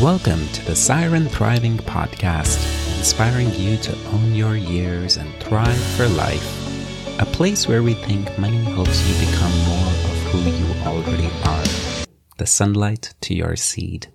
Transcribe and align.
Welcome 0.00 0.48
to 0.48 0.64
the 0.64 0.74
Siren 0.74 1.28
Thriving 1.28 1.76
Podcast, 1.76 2.56
inspiring 2.96 3.54
you 3.54 3.76
to 3.76 3.96
own 4.06 4.34
your 4.34 4.56
years 4.56 5.16
and 5.18 5.32
thrive 5.34 5.76
for 5.96 6.08
life. 6.08 7.20
A 7.20 7.26
place 7.26 7.68
where 7.68 7.82
we 7.84 7.94
think 7.94 8.36
money 8.38 8.64
helps 8.64 9.06
you 9.06 9.26
become 9.26 9.52
more 9.68 9.86
of 9.86 10.22
who 10.32 10.38
you 10.50 10.66
already 10.86 11.30
are. 11.44 12.06
The 12.38 12.46
sunlight 12.46 13.14
to 13.20 13.34
your 13.34 13.54
seed. 13.54 14.08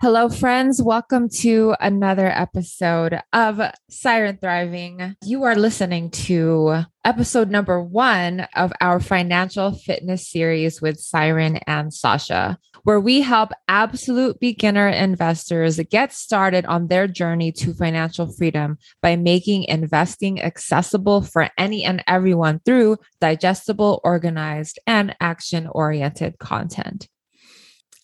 Hello, 0.00 0.28
friends. 0.28 0.80
Welcome 0.80 1.28
to 1.40 1.74
another 1.78 2.28
episode 2.28 3.20
of 3.32 3.60
Siren 3.90 4.38
Thriving. 4.38 5.16
You 5.24 5.42
are 5.42 5.56
listening 5.56 6.10
to 6.10 6.84
episode 7.04 7.50
number 7.50 7.82
one 7.82 8.46
of 8.54 8.72
our 8.80 8.98
financial 8.98 9.72
fitness 9.72 10.28
series 10.28 10.80
with 10.80 10.98
Siren 11.00 11.58
and 11.66 11.92
Sasha, 11.92 12.58
where 12.84 13.00
we 13.00 13.20
help 13.20 13.50
absolute 13.68 14.40
beginner 14.40 14.88
investors 14.88 15.80
get 15.90 16.12
started 16.12 16.66
on 16.66 16.88
their 16.88 17.06
journey 17.06 17.52
to 17.52 17.74
financial 17.74 18.30
freedom 18.32 18.78
by 19.00 19.16
making 19.16 19.64
investing 19.64 20.42
accessible 20.42 21.22
for 21.22 21.48
any 21.56 21.84
and 21.84 22.02
everyone 22.06 22.60
through 22.64 22.96
digestible, 23.20 24.00
organized, 24.04 24.78
and 24.86 25.14
action 25.20 25.66
oriented 25.68 26.38
content. 26.38 27.08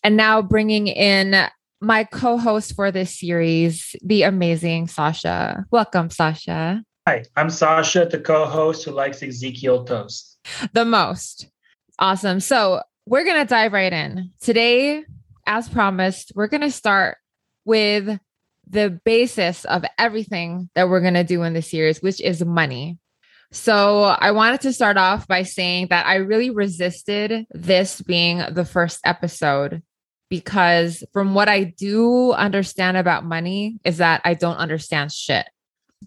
And 0.04 0.16
now 0.16 0.42
bringing 0.42 0.86
in 0.86 1.48
my 1.80 2.04
co-host 2.04 2.74
for 2.74 2.90
this 2.90 3.18
series, 3.18 3.94
the 4.02 4.22
amazing 4.22 4.88
Sasha. 4.88 5.64
Welcome, 5.70 6.10
Sasha. 6.10 6.82
Hi, 7.06 7.24
I'm 7.36 7.50
Sasha, 7.50 8.06
the 8.10 8.18
co-host 8.18 8.84
who 8.84 8.90
likes 8.90 9.22
Ezekiel 9.22 9.84
toast. 9.84 10.38
The 10.72 10.84
most. 10.84 11.48
Awesome. 11.98 12.40
So 12.40 12.82
we're 13.08 13.24
gonna 13.24 13.46
dive 13.46 13.72
right 13.72 13.92
in. 13.92 14.30
Today, 14.40 15.04
as 15.46 15.68
promised, 15.68 16.32
we're 16.34 16.46
gonna 16.46 16.70
start 16.70 17.16
with 17.64 18.18
the 18.68 19.00
basis 19.04 19.64
of 19.64 19.84
everything 19.98 20.68
that 20.74 20.88
we're 20.90 21.00
gonna 21.00 21.24
do 21.24 21.42
in 21.42 21.54
the 21.54 21.62
series, 21.62 22.02
which 22.02 22.20
is 22.20 22.44
money. 22.44 22.98
So 23.50 24.02
I 24.02 24.32
wanted 24.32 24.60
to 24.62 24.74
start 24.74 24.98
off 24.98 25.26
by 25.26 25.42
saying 25.42 25.86
that 25.88 26.06
I 26.06 26.16
really 26.16 26.50
resisted 26.50 27.46
this 27.50 28.02
being 28.02 28.42
the 28.50 28.66
first 28.66 29.00
episode 29.06 29.82
because 30.28 31.02
from 31.14 31.32
what 31.32 31.48
I 31.48 31.64
do 31.64 32.32
understand 32.32 32.98
about 32.98 33.24
money 33.24 33.78
is 33.84 33.98
that 33.98 34.20
I 34.26 34.34
don't 34.34 34.56
understand 34.56 35.12
shit. 35.12 35.46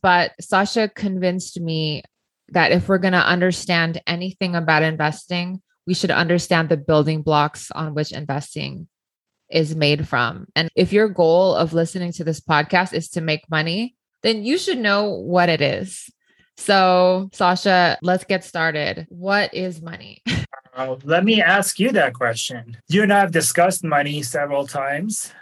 But 0.03 0.33
Sasha 0.39 0.87
convinced 0.87 1.59
me 1.59 2.03
that 2.49 2.71
if 2.71 2.87
we're 2.87 2.99
going 2.99 3.13
to 3.13 3.25
understand 3.25 3.99
anything 4.05 4.55
about 4.55 4.83
investing, 4.83 5.61
we 5.87 5.93
should 5.93 6.11
understand 6.11 6.69
the 6.69 6.77
building 6.77 7.21
blocks 7.21 7.71
on 7.71 7.93
which 7.93 8.11
investing 8.11 8.87
is 9.49 9.75
made 9.75 10.07
from. 10.07 10.47
And 10.55 10.69
if 10.75 10.93
your 10.93 11.09
goal 11.09 11.55
of 11.55 11.73
listening 11.73 12.11
to 12.13 12.23
this 12.23 12.39
podcast 12.39 12.93
is 12.93 13.09
to 13.09 13.21
make 13.21 13.49
money, 13.49 13.95
then 14.23 14.43
you 14.43 14.57
should 14.57 14.77
know 14.77 15.09
what 15.09 15.49
it 15.49 15.61
is. 15.61 16.09
So, 16.57 17.29
Sasha, 17.33 17.97
let's 18.01 18.23
get 18.23 18.43
started. 18.43 19.07
What 19.09 19.53
is 19.53 19.81
money? 19.81 20.21
Uh, 20.73 20.95
let 21.03 21.25
me 21.25 21.41
ask 21.41 21.81
you 21.81 21.91
that 21.91 22.13
question. 22.13 22.77
You 22.87 23.03
and 23.03 23.11
I 23.11 23.19
have 23.19 23.31
discussed 23.33 23.83
money 23.83 24.23
several 24.23 24.65
times. 24.65 25.33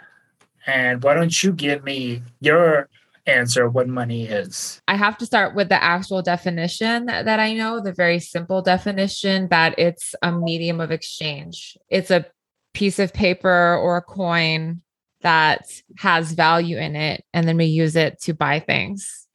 And 0.66 1.00
why 1.04 1.14
don't 1.14 1.42
you 1.44 1.52
give 1.52 1.84
me 1.84 2.22
your 2.40 2.88
answer 3.30 3.68
what 3.68 3.88
money 3.88 4.24
is? 4.24 4.80
I 4.88 4.96
have 4.96 5.16
to 5.18 5.26
start 5.26 5.54
with 5.54 5.68
the 5.68 5.82
actual 5.82 6.22
definition 6.22 7.06
that 7.06 7.40
I 7.40 7.54
know, 7.54 7.80
the 7.80 7.92
very 7.92 8.20
simple 8.20 8.62
definition 8.62 9.48
that 9.48 9.78
it's 9.78 10.14
a 10.22 10.32
medium 10.32 10.80
of 10.80 10.90
exchange. 10.90 11.76
It's 11.88 12.10
a 12.10 12.26
piece 12.74 12.98
of 12.98 13.12
paper 13.12 13.76
or 13.76 13.96
a 13.96 14.02
coin 14.02 14.82
that 15.22 15.70
has 15.98 16.32
value 16.32 16.78
in 16.78 16.96
it, 16.96 17.24
and 17.32 17.46
then 17.46 17.56
we 17.56 17.66
use 17.66 17.96
it 17.96 18.20
to 18.22 18.34
buy 18.34 18.60
things. 18.60 19.26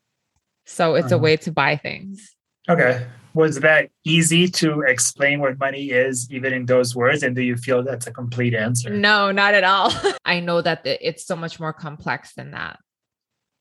So 0.65 0.95
it's 0.95 1.07
uh-huh. 1.07 1.15
a 1.15 1.19
way 1.19 1.37
to 1.37 1.51
buy 1.51 1.77
things. 1.77 2.35
Okay 2.67 3.05
was 3.35 3.59
that 3.59 3.89
easy 4.05 4.47
to 4.47 4.81
explain 4.81 5.41
what 5.41 5.59
money 5.59 5.89
is 5.91 6.31
even 6.31 6.53
in 6.53 6.65
those 6.65 6.95
words 6.95 7.21
and 7.21 7.35
do 7.35 7.41
you 7.41 7.57
feel 7.57 7.83
that's 7.83 8.07
a 8.07 8.11
complete 8.11 8.55
answer 8.55 8.89
no 8.89 9.31
not 9.31 9.53
at 9.53 9.63
all 9.63 9.91
i 10.25 10.39
know 10.39 10.61
that 10.61 10.81
it's 10.85 11.25
so 11.25 11.35
much 11.35 11.59
more 11.59 11.73
complex 11.73 12.33
than 12.33 12.51
that 12.51 12.79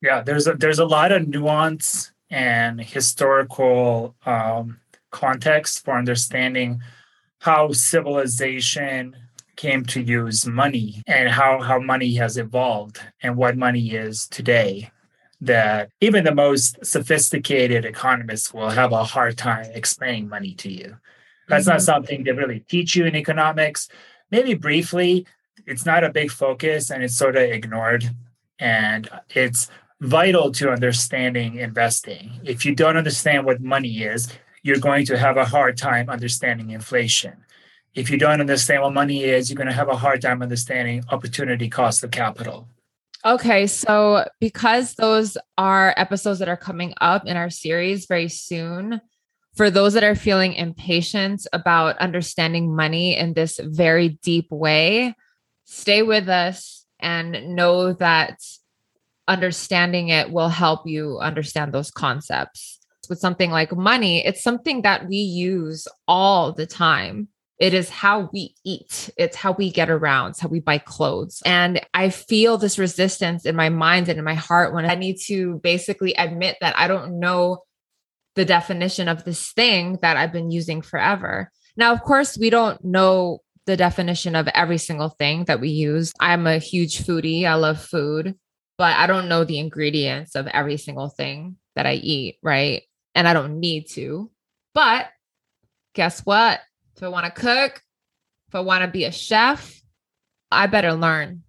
yeah 0.04 0.20
there's 0.20 0.47
a 0.47 0.54
there's 0.54 0.78
a 0.78 0.84
lot 0.84 1.10
of 1.10 1.26
nuance 1.26 2.12
and 2.31 2.81
historical 2.81 4.15
um, 4.26 4.78
context 5.10 5.84
for 5.84 5.97
understanding 5.97 6.81
how 7.41 7.72
civilization 7.72 9.16
came 9.56 9.84
to 9.84 10.00
use 10.00 10.47
money 10.47 11.03
and 11.06 11.28
how 11.28 11.60
how 11.60 11.78
money 11.78 12.15
has 12.15 12.37
evolved 12.37 13.00
and 13.22 13.37
what 13.37 13.56
money 13.56 13.92
is 13.92 14.26
today 14.28 14.91
that 15.41 15.91
even 16.00 16.25
the 16.25 16.34
most 16.34 16.84
sophisticated 16.84 17.84
economists 17.84 18.53
will 18.53 18.71
have 18.71 18.92
a 18.92 19.04
hard 19.04 19.36
time 19.36 19.66
explaining 19.75 20.28
money 20.28 20.54
to 20.54 20.71
you. 20.71 20.97
That's 21.48 21.65
mm-hmm. 21.65 21.75
not 21.75 21.82
something 21.82 22.25
they 22.25 22.32
really 22.32 22.60
teach 22.60 22.97
you 22.97 23.04
in 23.04 23.15
economics. 23.15 23.88
Maybe 24.31 24.54
briefly, 24.54 25.26
it's 25.66 25.84
not 25.84 26.04
a 26.04 26.10
big 26.10 26.31
focus 26.31 26.91
and 26.91 27.03
it's 27.03 27.16
sort 27.16 27.36
of 27.36 27.42
ignored. 27.42 28.09
And 28.59 29.09
it's 29.31 29.69
vital 30.04 30.53
to 30.53 30.70
understanding 30.70 31.56
investing. 31.56 32.41
If 32.44 32.65
you 32.65 32.75
don't 32.75 32.97
understand 32.97 33.47
what 33.47 33.60
money 33.60 34.03
is, 34.03 34.28
you're 34.62 34.78
going 34.78 35.06
to 35.06 35.19
have 35.19 35.37
a 35.37 35.44
hard 35.44 35.76
time 35.76 36.10
understanding 36.10 36.70
inflation. 36.70 37.44
If 37.94 38.10
you 38.10 38.19
don't 38.19 38.41
understand 38.41 38.82
what 38.82 38.92
money 38.92 39.25
is, 39.25 39.48
you're 39.48 39.56
going 39.56 39.69
to 39.69 39.72
have 39.72 39.88
a 39.88 39.97
hard 39.97 40.20
time 40.20 40.42
understanding 40.42 41.04
opportunity 41.10 41.69
cost 41.69 42.04
of 42.04 42.10
capital. 42.10 42.69
Okay, 43.25 43.66
so 43.66 44.28
because 44.41 44.94
those 44.94 45.38
are 45.56 45.94
episodes 45.97 46.41
that 46.41 46.48
are 46.48 46.56
coming 46.56 46.92
up 47.00 47.26
in 47.26 47.36
our 47.36 47.48
series 47.48 48.06
very 48.06 48.28
soon, 48.28 49.00
for 49.56 49.71
those 49.71 49.94
that 49.94 50.04
are 50.04 50.16
feeling 50.16 50.53
impatient 50.54 51.47
about 51.53 51.97
understanding 51.98 52.75
money 52.75 53.16
in 53.16 53.32
this 53.32 53.59
very 53.62 54.19
deep 54.22 54.50
way, 54.50 55.15
stay 55.65 56.03
with 56.03 56.28
us 56.28 56.84
and 57.00 57.54
know 57.54 57.94
that 57.94 58.38
understanding 59.29 60.09
it 60.09 60.31
will 60.31 60.49
help 60.49 60.87
you 60.87 61.19
understand 61.19 61.73
those 61.73 61.91
concepts. 61.91 62.79
With 63.09 63.19
something 63.19 63.51
like 63.51 63.77
money, 63.77 64.25
it's 64.25 64.43
something 64.43 64.83
that 64.83 65.09
we 65.09 65.17
use 65.17 65.87
all 66.09 66.53
the 66.53 66.67
time. 66.67 67.29
It 67.59 67.75
is 67.75 67.89
how 67.89 68.31
we 68.33 68.55
eat. 68.65 69.11
It's 69.17 69.37
how 69.37 69.53
we 69.53 69.71
get 69.71 69.91
around. 69.91 70.31
It's 70.31 70.41
how 70.41 70.49
we 70.49 70.61
buy 70.61 70.79
clothes. 70.79 71.43
And 71.45 71.81
I 71.93 72.11
feel 72.11 72.59
this 72.59 72.79
resistance 72.79 73.45
in 73.47 73.55
my 73.55 73.69
mind 73.69 74.09
and 74.09 74.19
in 74.19 74.25
my 74.25 74.34
heart 74.34 74.75
when 74.75 74.87
I 74.87 74.95
need 74.95 75.19
to 75.27 75.61
basically 75.63 76.15
admit 76.15 76.57
that 76.61 76.77
I 76.79 76.89
don't 76.89 77.21
know 77.21 77.59
the 78.34 78.45
definition 78.45 79.09
of 79.09 79.25
this 79.25 79.53
thing 79.53 79.99
that 80.03 80.17
I've 80.17 80.33
been 80.33 80.51
using 80.51 80.83
forever. 80.83 81.51
Now, 81.77 81.93
of 81.93 82.03
course, 82.03 82.37
we 82.37 82.51
don't 82.51 82.83
know 82.84 83.41
the 83.67 83.77
definition 83.77 84.34
of 84.37 84.49
every 84.49 84.79
single 84.79 85.11
thing 85.11 85.45
that 85.45 85.61
we 85.61 85.69
use. 85.71 86.13
I'm 86.21 86.47
a 86.47 86.59
huge 86.59 87.05
foodie. 87.05 87.45
I 87.45 87.55
love 87.55 87.81
food, 87.81 88.34
but 88.77 88.97
I 88.97 89.07
don't 89.07 89.29
know 89.29 89.45
the 89.45 89.59
ingredients 89.59 90.35
of 90.35 90.47
every 90.47 90.77
single 90.77 91.09
thing 91.09 91.57
that 91.77 91.87
I 91.87 91.95
eat, 91.95 92.39
right? 92.43 92.83
And 93.15 93.29
I 93.29 93.33
don't 93.33 93.61
need 93.61 93.89
to. 93.91 94.31
But 94.75 95.09
guess 95.95 96.21
what? 96.21 96.61
If 96.97 97.03
I 97.03 97.09
want 97.09 97.27
to 97.27 97.41
cook, 97.41 97.83
if 98.49 98.55
I 98.55 98.61
want 98.61 98.83
to 98.83 98.89
be 98.89 99.05
a 99.05 99.13
chef, 99.13 99.81
I 100.51 100.67
better 100.67 100.93
learn. 100.93 101.43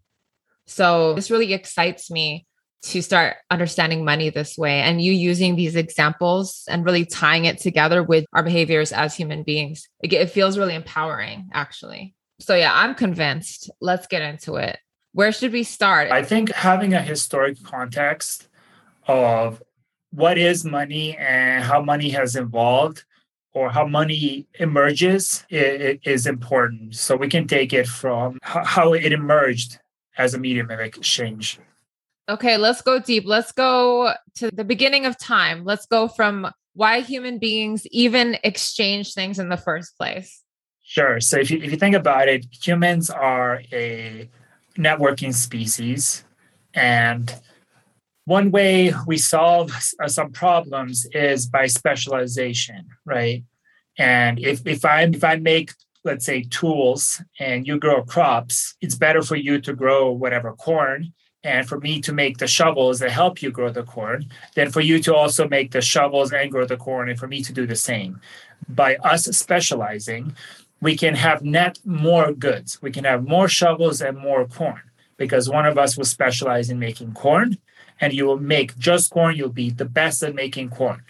So 0.68 1.14
this 1.14 1.30
really 1.30 1.54
excites 1.54 2.10
me 2.10 2.48
to 2.84 3.02
start 3.02 3.38
understanding 3.50 4.06
money 4.06 4.30
this 4.30 4.58
way 4.58 4.82
and 4.82 5.02
you 5.02 5.12
using 5.12 5.56
these 5.56 5.76
examples 5.76 6.64
and 6.68 6.86
really 6.86 7.06
tying 7.06 7.46
it 7.46 7.58
together 7.60 8.04
with 8.04 8.26
our 8.34 8.44
behaviors 8.44 8.92
as 8.92 9.16
human 9.16 9.44
beings. 9.44 9.88
It, 10.04 10.30
feels 10.30 10.58
really 10.58 10.76
empowering, 10.76 11.50
actually. 11.54 12.14
So, 12.40 12.56
yeah, 12.56 12.72
I'm 12.74 12.94
convinced. 12.94 13.72
Let's 13.82 14.08
get 14.08 14.22
into 14.22 14.56
it. 14.56 14.78
Where 15.16 15.32
should 15.32 15.54
we 15.54 15.64
start? 15.64 16.12
I 16.12 16.24
think 16.24 16.52
having 16.52 16.94
a 16.94 17.02
historic 17.02 17.64
context 17.64 18.50
of 19.08 19.64
what 20.12 20.38
is 20.38 20.66
money 20.66 21.16
and 21.16 21.64
how 21.64 21.82
money 21.82 22.10
has 22.10 22.36
evolved 22.36 23.06
or 23.54 23.70
how 23.70 23.88
money 23.88 24.46
emerges 24.56 25.46
is 25.50 26.28
important. 26.28 26.96
So 26.96 27.16
we 27.16 27.30
can 27.30 27.48
take 27.48 27.72
it 27.72 27.88
from 27.88 28.40
how 28.42 28.92
it 28.92 29.14
emerged 29.14 29.80
as 30.18 30.34
a 30.34 30.38
medium 30.38 30.70
of 30.70 30.82
exchange. 30.82 31.60
Okay, 32.28 32.58
let's 32.58 32.82
go 32.82 33.00
deep. 33.00 33.24
Let's 33.26 33.54
go 33.54 34.14
to 34.36 34.52
the 34.52 34.66
beginning 34.66 35.06
of 35.06 35.18
time. 35.18 35.64
Let's 35.64 35.86
go 35.86 36.10
from 36.10 36.52
why 36.74 37.00
human 37.00 37.40
beings 37.40 37.88
even 37.88 38.38
exchange 38.44 39.14
things 39.14 39.40
in 39.40 39.48
the 39.48 39.56
first 39.56 39.98
place. 39.98 40.44
Sure. 40.84 41.22
So 41.22 41.40
if 41.40 41.50
you, 41.50 41.60
if 41.64 41.72
you 41.72 41.78
think 41.78 41.96
about 41.96 42.28
it, 42.28 42.46
humans 42.52 43.10
are 43.10 43.62
a 43.72 44.30
networking 44.78 45.34
species. 45.34 46.24
And 46.74 47.34
one 48.26 48.52
way 48.52 48.94
we 49.08 49.18
solve 49.18 49.72
uh, 50.02 50.08
some 50.08 50.32
problems 50.32 51.06
is 51.14 51.48
by 51.48 51.68
specialization, 51.68 52.88
right? 53.06 53.44
And 53.98 54.40
if, 54.40 54.66
if 54.68 54.84
I 54.84 55.04
if 55.04 55.24
I 55.24 55.38
make 55.38 55.72
let's 56.06 56.26
say, 56.26 56.44
tools 56.44 57.22
and 57.40 57.68
you 57.68 57.80
grow 57.80 58.04
crops, 58.04 58.76
it's 58.80 58.96
better 58.96 59.24
for 59.24 59.36
you 59.36 59.60
to 59.60 59.74
grow 59.74 60.12
whatever 60.12 60.54
corn 60.54 61.12
and 61.44 61.68
for 61.68 61.80
me 61.80 62.00
to 62.02 62.14
make 62.14 62.38
the 62.38 62.48
shovels 62.48 63.00
that 63.00 63.12
help 63.12 63.42
you 63.42 63.52
grow 63.52 63.70
the 63.70 63.84
corn 63.84 64.26
than 64.56 64.72
for 64.72 64.82
you 64.82 65.00
to 65.00 65.14
also 65.14 65.48
make 65.48 65.72
the 65.72 65.82
shovels 65.82 66.32
and 66.32 66.52
grow 66.52 66.66
the 66.66 66.78
corn 66.78 67.10
and 67.10 67.20
for 67.20 67.28
me 67.28 67.42
to 67.42 67.52
do 67.52 67.66
the 67.66 67.76
same. 67.76 68.22
By 68.70 68.96
us 68.98 69.26
specializing, 69.26 70.36
we 70.82 70.96
can 70.96 71.16
have 71.16 71.44
net 71.44 71.80
more 71.86 72.34
goods. 72.34 72.82
We 72.82 72.92
can 72.92 73.04
have 73.06 73.28
more 73.28 73.48
shovels 73.48 74.02
and 74.02 74.18
more 74.18 74.46
corn 74.46 74.82
because 75.18 75.50
one 75.50 75.66
of 75.66 75.78
us 75.78 75.98
will 75.98 76.06
specialize 76.06 76.70
in 76.70 76.80
making 76.80 77.14
corn 77.14 77.58
and 78.02 78.14
you 78.14 78.26
will 78.26 78.40
make 78.40 78.78
just 78.78 79.12
corn. 79.12 79.36
You'll 79.36 79.50
be 79.50 79.70
the 79.70 79.86
best 79.86 80.22
at 80.24 80.36
making 80.36 80.70
corn. 80.70 81.04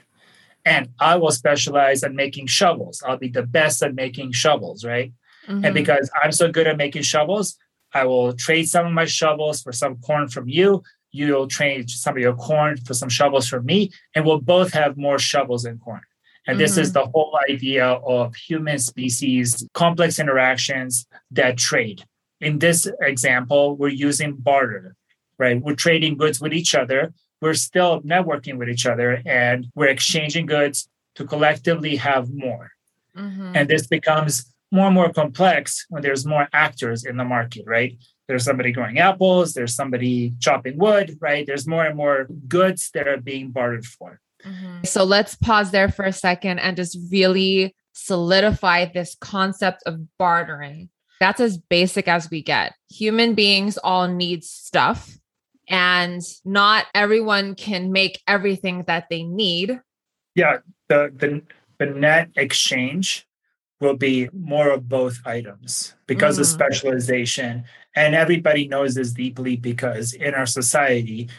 And 0.65 0.89
I 0.99 1.15
will 1.15 1.31
specialize 1.31 2.03
in 2.03 2.15
making 2.15 2.47
shovels. 2.47 3.03
I'll 3.05 3.17
be 3.17 3.29
the 3.29 3.43
best 3.43 3.83
at 3.83 3.93
making 3.93 4.31
shovels, 4.31 4.83
right? 4.83 5.13
Mm-hmm. 5.47 5.65
And 5.65 5.73
because 5.73 6.09
I'm 6.23 6.31
so 6.31 6.51
good 6.51 6.67
at 6.67 6.77
making 6.77 7.03
shovels, 7.03 7.57
I 7.93 8.05
will 8.05 8.33
trade 8.33 8.67
some 8.67 8.87
of 8.87 8.93
my 8.93 9.05
shovels 9.05 9.61
for 9.61 9.71
some 9.71 9.97
corn 9.97 10.27
from 10.27 10.49
you. 10.49 10.83
You'll 11.11 11.47
trade 11.47 11.89
some 11.89 12.17
of 12.17 12.21
your 12.21 12.33
corn 12.33 12.77
for 12.77 12.93
some 12.93 13.09
shovels 13.09 13.47
from 13.47 13.65
me, 13.65 13.91
and 14.13 14.25
we'll 14.25 14.41
both 14.41 14.73
have 14.73 14.97
more 14.97 15.17
shovels 15.17 15.63
and 15.63 15.79
corn. 15.79 16.01
And 16.47 16.55
mm-hmm. 16.55 16.61
this 16.61 16.77
is 16.77 16.89
mm-hmm. 16.89 17.05
the 17.05 17.11
whole 17.11 17.39
idea 17.49 17.85
of 17.85 18.35
human 18.35 18.79
species 18.79 19.67
complex 19.73 20.19
interactions 20.19 21.05
that 21.31 21.57
trade. 21.57 22.03
In 22.41 22.59
this 22.59 22.87
example, 23.01 23.75
we're 23.75 23.89
using 23.89 24.33
barter, 24.35 24.95
right? 25.37 25.61
We're 25.61 25.75
trading 25.75 26.17
goods 26.17 26.39
with 26.39 26.53
each 26.53 26.75
other. 26.75 27.13
We're 27.41 27.53
still 27.53 28.01
networking 28.01 28.57
with 28.57 28.69
each 28.69 28.85
other 28.85 29.21
and 29.25 29.67
we're 29.75 29.87
exchanging 29.87 30.45
goods 30.45 30.87
to 31.15 31.25
collectively 31.25 31.95
have 31.95 32.31
more. 32.33 32.71
Mm-hmm. 33.15 33.51
And 33.55 33.69
this 33.69 33.87
becomes 33.87 34.51
more 34.71 34.87
and 34.87 34.95
more 34.95 35.11
complex 35.11 35.85
when 35.89 36.01
there's 36.01 36.25
more 36.25 36.47
actors 36.51 37.05
in 37.05 37.17
the 37.17 37.23
market, 37.23 37.63
right? 37.65 37.97
There's 38.27 38.43
somebody 38.43 38.71
growing 38.71 38.99
apples, 38.99 39.53
there's 39.53 39.75
somebody 39.75 40.33
chopping 40.39 40.77
wood, 40.77 41.17
right? 41.21 41.45
There's 41.45 41.67
more 41.67 41.85
and 41.85 41.95
more 41.95 42.27
goods 42.47 42.89
that 42.93 43.07
are 43.07 43.17
being 43.17 43.51
bartered 43.51 43.85
for. 43.85 44.19
Mm-hmm. 44.45 44.83
So 44.83 45.03
let's 45.03 45.35
pause 45.35 45.71
there 45.71 45.89
for 45.89 46.05
a 46.05 46.13
second 46.13 46.59
and 46.59 46.77
just 46.77 46.97
really 47.11 47.75
solidify 47.93 48.85
this 48.85 49.15
concept 49.19 49.83
of 49.85 49.99
bartering. 50.17 50.89
That's 51.19 51.39
as 51.39 51.57
basic 51.57 52.07
as 52.07 52.29
we 52.29 52.41
get. 52.41 52.73
Human 52.91 53.35
beings 53.35 53.77
all 53.77 54.07
need 54.07 54.43
stuff, 54.43 55.17
and 55.69 56.21
not 56.43 56.85
everyone 56.93 57.55
can 57.55 57.91
make 57.91 58.21
everything 58.27 58.83
that 58.87 59.05
they 59.09 59.23
need. 59.23 59.79
Yeah, 60.35 60.57
the 60.89 61.11
the, 61.15 61.41
the 61.79 61.85
net 61.85 62.29
exchange 62.35 63.25
will 63.79 63.95
be 63.95 64.29
more 64.33 64.69
of 64.69 64.87
both 64.89 65.19
items 65.25 65.95
because 66.07 66.37
mm. 66.37 66.41
of 66.41 66.47
specialization. 66.47 67.63
And 67.95 68.13
everybody 68.13 68.67
knows 68.67 68.95
this 68.95 69.11
deeply 69.11 69.55
because 69.55 70.13
in 70.13 70.33
our 70.33 70.45
society, 70.45 71.29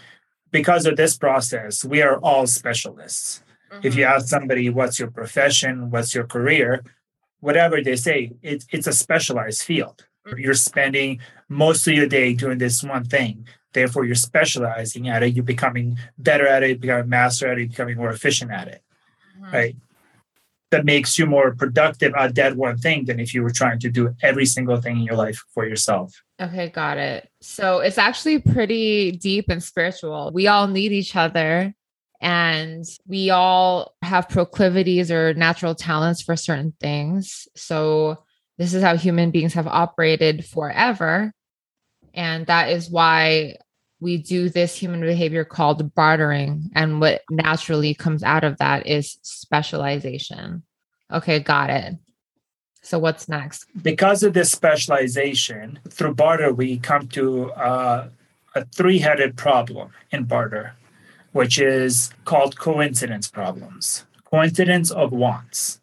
because 0.50 0.86
of 0.86 0.96
this 0.96 1.16
process, 1.16 1.84
we 1.84 2.02
are 2.02 2.18
all 2.18 2.46
specialists. 2.46 3.42
Mm-hmm. 3.72 3.86
If 3.86 3.94
you 3.96 4.04
mm-hmm. 4.04 4.14
ask 4.14 4.28
somebody, 4.28 4.70
what's 4.70 4.98
your 4.98 5.10
profession, 5.10 5.90
what's 5.90 6.14
your 6.14 6.24
career, 6.24 6.84
whatever 7.40 7.82
they 7.82 7.96
say, 7.96 8.32
it, 8.42 8.64
it's 8.70 8.86
a 8.86 8.92
specialized 8.92 9.62
field. 9.62 10.06
Mm-hmm. 10.26 10.38
You're 10.38 10.54
spending 10.54 11.20
most 11.48 11.86
of 11.86 11.94
your 11.94 12.06
day 12.06 12.34
doing 12.34 12.58
this 12.58 12.82
one 12.82 13.04
thing. 13.04 13.46
Therefore, 13.72 14.04
you're 14.04 14.14
specializing 14.14 15.08
at 15.08 15.22
it, 15.22 15.34
you're 15.34 15.44
becoming 15.44 15.98
better 16.16 16.46
at 16.46 16.62
it, 16.62 16.80
becoming 16.80 17.08
master 17.08 17.50
at 17.50 17.58
it, 17.58 17.70
becoming 17.70 17.98
more 17.98 18.10
efficient 18.10 18.50
at 18.50 18.68
it. 18.68 18.82
Mm-hmm. 19.38 19.54
Right 19.54 19.76
that 20.70 20.84
makes 20.84 21.18
you 21.18 21.26
more 21.26 21.54
productive 21.54 22.12
at 22.16 22.34
that 22.34 22.56
one 22.56 22.76
thing 22.76 23.04
than 23.04 23.20
if 23.20 23.32
you 23.32 23.42
were 23.42 23.50
trying 23.50 23.78
to 23.78 23.90
do 23.90 24.14
every 24.22 24.46
single 24.46 24.80
thing 24.80 24.98
in 24.98 25.04
your 25.04 25.14
life 25.16 25.42
for 25.54 25.66
yourself. 25.66 26.12
Okay, 26.40 26.70
got 26.70 26.98
it. 26.98 27.28
So 27.40 27.78
it's 27.78 27.98
actually 27.98 28.40
pretty 28.40 29.12
deep 29.12 29.48
and 29.48 29.62
spiritual. 29.62 30.32
We 30.34 30.48
all 30.48 30.66
need 30.66 30.92
each 30.92 31.14
other 31.14 31.72
and 32.20 32.84
we 33.06 33.30
all 33.30 33.94
have 34.02 34.28
proclivities 34.28 35.10
or 35.10 35.34
natural 35.34 35.74
talents 35.74 36.22
for 36.22 36.34
certain 36.34 36.74
things. 36.80 37.46
So 37.54 38.24
this 38.58 38.74
is 38.74 38.82
how 38.82 38.96
human 38.96 39.30
beings 39.30 39.54
have 39.54 39.66
operated 39.66 40.44
forever. 40.44 41.32
And 42.14 42.46
that 42.46 42.70
is 42.70 42.90
why 42.90 43.56
we 44.00 44.18
do 44.18 44.48
this 44.48 44.76
human 44.76 45.00
behavior 45.00 45.44
called 45.44 45.94
bartering. 45.94 46.70
And 46.74 47.00
what 47.00 47.22
naturally 47.30 47.94
comes 47.94 48.22
out 48.22 48.44
of 48.44 48.58
that 48.58 48.86
is 48.86 49.18
specialization. 49.22 50.62
Okay, 51.12 51.40
got 51.40 51.70
it. 51.70 51.94
So, 52.82 52.98
what's 52.98 53.28
next? 53.28 53.66
Because 53.82 54.22
of 54.22 54.32
this 54.32 54.52
specialization, 54.52 55.80
through 55.88 56.14
barter, 56.14 56.52
we 56.52 56.78
come 56.78 57.08
to 57.08 57.50
uh, 57.52 58.08
a 58.54 58.64
three 58.66 58.98
headed 58.98 59.36
problem 59.36 59.90
in 60.12 60.24
barter, 60.24 60.74
which 61.32 61.58
is 61.58 62.10
called 62.24 62.58
coincidence 62.58 63.28
problems, 63.28 64.04
coincidence 64.24 64.90
of 64.90 65.10
wants. 65.10 65.80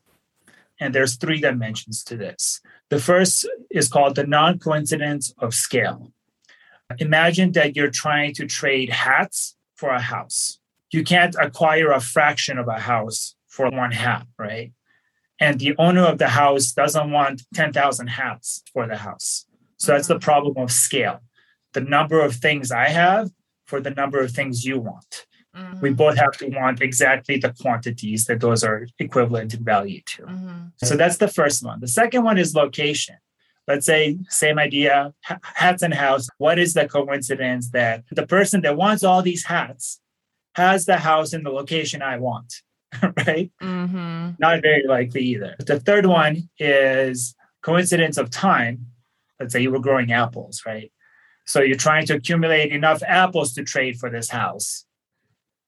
And 0.80 0.95
there's 0.95 1.15
three 1.15 1.42
dimensions 1.42 2.04
to 2.06 2.15
this. 2.15 2.62
The 2.89 3.00
first 3.00 3.48
is 3.69 3.89
called 3.89 4.15
the 4.15 4.25
non 4.25 4.60
coincidence 4.60 5.33
of 5.39 5.54
scale. 5.54 6.12
Imagine 6.99 7.51
that 7.53 7.75
you're 7.75 7.89
trying 7.89 8.33
to 8.35 8.45
trade 8.45 8.89
hats 8.89 9.55
for 9.75 9.89
a 9.89 10.01
house. 10.01 10.59
You 10.91 11.03
can't 11.03 11.35
acquire 11.39 11.91
a 11.91 11.99
fraction 11.99 12.57
of 12.57 12.67
a 12.67 12.79
house 12.79 13.35
for 13.47 13.69
one 13.69 13.91
hat, 13.91 14.25
right? 14.37 14.71
And 15.39 15.59
the 15.59 15.75
owner 15.77 16.05
of 16.05 16.19
the 16.19 16.29
house 16.29 16.71
doesn't 16.71 17.11
want 17.11 17.43
10,000 17.53 18.07
hats 18.07 18.63
for 18.71 18.87
the 18.87 18.97
house. 18.97 19.45
So 19.77 19.91
that's 19.91 20.07
the 20.07 20.15
mm-hmm. 20.15 20.23
problem 20.23 20.57
of 20.57 20.71
scale. 20.71 21.21
The 21.73 21.81
number 21.81 22.21
of 22.21 22.35
things 22.35 22.71
I 22.71 22.89
have 22.89 23.31
for 23.65 23.81
the 23.81 23.89
number 23.89 24.19
of 24.19 24.31
things 24.31 24.63
you 24.63 24.79
want. 24.79 25.25
Mm-hmm. 25.55 25.81
We 25.81 25.91
both 25.91 26.17
have 26.17 26.37
to 26.37 26.47
want 26.47 26.81
exactly 26.81 27.37
the 27.37 27.53
quantities 27.59 28.25
that 28.25 28.39
those 28.39 28.63
are 28.63 28.87
equivalent 28.99 29.53
in 29.53 29.63
value 29.63 30.01
to. 30.05 30.23
Mm-hmm. 30.23 30.59
So 30.83 30.95
that's 30.95 31.17
the 31.17 31.27
first 31.27 31.63
one. 31.63 31.79
The 31.79 31.87
second 31.87 32.23
one 32.23 32.37
is 32.37 32.55
location 32.55 33.17
let's 33.68 33.86
say 33.86 34.18
same 34.30 34.60
idea 34.60 35.13
hats 35.42 35.83
and 35.83 35.94
house 35.94 36.27
what 36.38 36.60
is 36.60 36.74
the 36.74 36.88
coincidence 36.88 37.69
that 37.71 38.04
the 38.12 38.27
person 38.27 38.62
that 38.62 38.77
wants 38.77 39.04
all 39.04 39.21
these 39.21 39.45
hats 39.45 40.00
has 40.56 40.86
the 40.86 40.98
house 40.98 41.33
in 41.33 41.44
the 41.44 41.50
location 41.50 42.01
i 42.01 42.18
want 42.18 42.62
right? 43.27 43.51
Mm-hmm. 43.62 44.31
not 44.39 44.62
very 44.62 44.86
likely 44.88 45.21
either. 45.21 45.56
The 45.60 45.80
third 45.80 46.06
one 46.06 46.50
is 46.60 47.36
coincidence 47.62 48.18
of 48.18 48.30
time. 48.30 48.88
Let's 49.39 49.54
say 49.54 49.62
you 49.62 49.71
were 49.71 49.80
growing 49.80 50.12
apples 50.12 50.63
right? 50.65 50.92
So 51.45 51.62
you're 51.62 51.75
trying 51.75 52.06
to 52.07 52.15
accumulate 52.15 52.71
enough 52.71 53.04
apples 53.06 53.54
to 53.54 53.63
trade 53.63 54.00
for 54.00 54.10
this 54.10 54.29
house. 54.29 54.86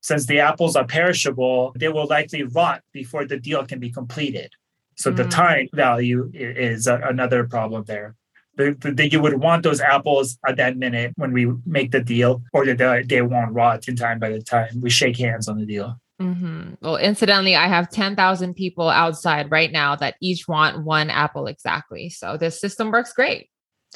Since 0.02 0.28
the 0.28 0.40
apples 0.40 0.75
are 0.75 0.86
perishable 0.86 1.74
they 1.75 1.90
will 1.90 2.08
likely 2.08 2.44
rot 2.44 2.82
before 2.94 3.25
the 3.25 3.40
deal 3.40 3.66
can 3.66 3.80
be 3.80 3.90
completed 3.90 4.52
so 4.96 5.12
mm. 5.12 5.18
the 5.18 5.25
time 5.25 5.68
value 5.74 6.32
is 6.34 6.88
a, 6.88 7.00
another 7.04 7.46
problem 7.46 7.84
there. 7.86 8.16
That 8.58 9.10
you 9.12 9.22
would 9.22 9.34
want 9.34 9.64
those 9.64 9.82
apples 9.82 10.38
at 10.48 10.56
that 10.56 10.78
minute 10.78 11.12
when 11.18 11.34
we 11.34 11.52
make 11.66 11.92
the 11.92 12.00
deal, 12.00 12.42
or 12.54 12.66
that 12.66 13.06
they 13.10 13.22
won't 13.22 13.52
rot 13.52 13.90
in 13.90 13.98
time 13.98 14.18
by 14.18 14.30
the 14.30 14.42
time 14.42 14.80
we 14.80 14.90
shake 14.90 15.18
hands 15.18 15.50
on 15.50 15.60
the 15.60 15.66
deal. 15.66 16.00
Mm-hmm. 16.22 16.75
Well, 16.82 16.96
incidentally, 16.96 17.58
I 17.58 17.68
have 17.68 17.90
10,000 17.90 18.54
people 18.54 18.88
outside 18.88 19.52
right 19.52 19.70
now 19.70 19.98
that 19.98 20.16
each 20.22 20.48
want 20.48 20.86
one 20.86 21.10
apple 21.10 21.48
exactly. 21.48 22.10
So 22.10 22.38
this 22.38 22.62
system 22.62 22.92
works 22.92 23.12
great. 23.12 23.50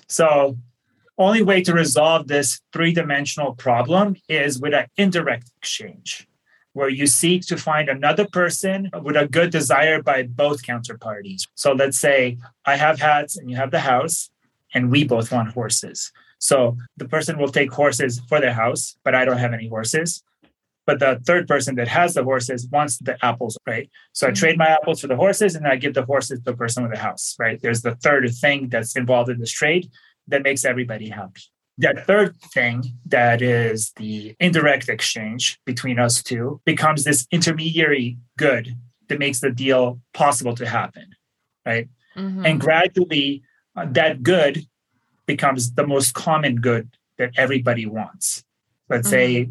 So, 0.10 0.58
only 1.18 1.42
way 1.42 1.62
to 1.64 1.74
resolve 1.74 2.28
this 2.28 2.60
three 2.74 2.94
dimensional 2.94 3.54
problem 3.54 4.16
is 4.28 4.60
with 4.60 4.74
an 4.74 4.88
indirect 4.98 5.50
exchange 5.58 6.29
where 6.80 6.88
you 6.88 7.08
seek 7.08 7.42
to 7.46 7.58
find 7.58 7.90
another 7.90 8.26
person 8.32 8.90
with 9.04 9.18
a 9.18 9.28
good 9.28 9.50
desire 9.52 10.02
by 10.02 10.24
both 10.24 10.64
counterparties. 10.64 11.42
So 11.56 11.74
let's 11.74 12.00
say 12.00 12.38
I 12.66 12.78
have 12.78 13.02
hats 13.02 13.36
and 13.38 13.52
you 13.52 13.58
have 13.58 13.72
the 13.72 13.82
house, 13.82 14.30
and 14.74 14.90
we 14.90 15.04
both 15.04 15.30
want 15.30 15.52
horses. 15.52 16.14
So 16.38 16.78
the 16.96 17.10
person 17.14 17.38
will 17.38 17.50
take 17.50 17.74
horses 17.74 18.22
for 18.30 18.40
their 18.40 18.54
house, 18.54 18.96
but 19.04 19.14
I 19.14 19.26
don't 19.26 19.44
have 19.46 19.52
any 19.52 19.68
horses. 19.68 20.24
But 20.86 21.00
the 21.00 21.20
third 21.28 21.50
person 21.50 21.76
that 21.76 21.90
has 21.90 22.14
the 22.14 22.24
horses 22.24 22.66
wants 22.72 22.98
the 22.98 23.16
apples, 23.26 23.58
right? 23.68 23.90
So 24.14 24.28
I 24.28 24.30
mm-hmm. 24.30 24.40
trade 24.42 24.58
my 24.58 24.70
apples 24.78 25.02
for 25.02 25.08
the 25.08 25.18
horses 25.18 25.56
and 25.56 25.68
I 25.68 25.76
give 25.76 25.96
the 25.96 26.06
horses 26.06 26.40
to 26.40 26.46
the 26.46 26.58
person 26.58 26.84
with 26.84 26.94
the 26.94 27.00
house, 27.00 27.36
right? 27.38 27.60
There's 27.62 27.82
the 27.82 27.96
third 27.96 28.24
thing 28.34 28.70
that's 28.70 28.96
involved 28.96 29.30
in 29.30 29.38
this 29.40 29.52
trade 29.52 29.92
that 30.30 30.44
makes 30.44 30.64
everybody 30.64 31.10
happy. 31.10 31.44
That 31.80 32.06
third 32.06 32.36
thing, 32.54 32.84
that 33.06 33.42
is 33.42 33.92
the 33.96 34.36
indirect 34.40 34.90
exchange 34.90 35.60
between 35.66 35.98
us 35.98 36.22
two, 36.22 36.62
becomes 36.66 37.04
this 37.04 37.26
intermediary 37.32 38.18
good 38.38 38.76
that 39.08 39.20
makes 39.20 39.40
the 39.40 39.52
deal 39.52 40.00
possible 40.14 40.56
to 40.56 40.68
happen, 40.68 41.16
right? 41.66 41.90
Mm-hmm. 42.16 42.46
And 42.46 42.60
gradually, 42.60 43.44
uh, 43.76 43.88
that 43.92 44.24
good 44.24 44.66
becomes 45.26 45.74
the 45.74 45.88
most 45.88 46.14
common 46.14 46.58
good 46.58 46.90
that 47.18 47.32
everybody 47.38 47.86
wants. 47.86 48.44
Let's 48.90 49.08
mm-hmm. 49.08 49.46
say 49.46 49.50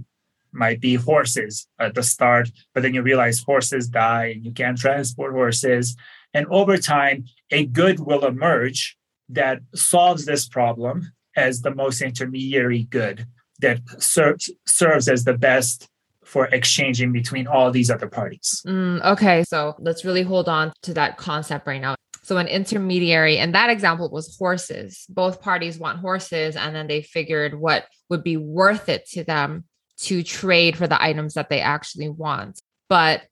might 0.53 0.81
be 0.81 0.95
horses 0.95 1.67
at 1.79 1.95
the 1.95 2.03
start, 2.03 2.51
but 2.75 2.83
then 2.83 2.95
you 2.95 3.03
realize 3.03 3.43
horses 3.43 3.89
die 3.89 4.27
and 4.35 4.45
you 4.45 4.53
can't 4.53 4.79
transport 4.79 5.33
horses. 5.33 5.97
And 6.35 6.47
over 6.49 6.77
time, 6.77 7.25
a 7.51 7.67
good 7.67 8.01
will 8.01 8.25
emerge 8.25 8.97
that 9.29 9.61
solves 9.75 10.25
this 10.25 10.49
problem 10.49 11.13
as 11.39 11.63
the 11.63 11.75
most 11.75 12.03
intermediary 12.03 12.85
good 12.85 13.27
that 13.61 13.81
serves 13.99 14.51
serves 14.67 15.09
as 15.09 15.25
the 15.25 15.37
best 15.37 15.89
for 16.25 16.47
exchanging 16.47 17.11
between 17.11 17.47
all 17.47 17.71
these 17.71 17.91
other 17.91 18.09
parties. 18.09 18.63
Mm, 18.67 19.03
okay, 19.03 19.45
so 19.45 19.75
let's 19.79 20.05
really 20.05 20.23
hold 20.23 20.49
on 20.49 20.73
to 20.83 20.93
that 20.95 21.17
concept 21.17 21.67
right 21.67 21.81
now. 21.81 21.95
So 22.23 22.37
an 22.37 22.49
intermediary, 22.49 23.39
and 23.39 23.55
that 23.55 23.71
example 23.71 24.11
was 24.11 24.37
horses. 24.37 25.07
Both 25.09 25.41
parties 25.41 25.79
want 25.79 26.01
horses, 26.01 26.57
and 26.57 26.77
then 26.77 26.87
they 26.87 27.01
figured 27.01 27.59
what 27.59 27.87
would 28.11 28.23
be 28.23 28.37
worth 28.37 28.91
it 28.91 29.07
to 29.13 29.25
them 29.25 29.65
to 30.01 30.23
trade 30.23 30.77
for 30.77 30.87
the 30.87 31.03
items 31.03 31.35
that 31.35 31.49
they 31.49 31.61
actually 31.61 32.11
want. 32.11 32.61
But 32.91 33.23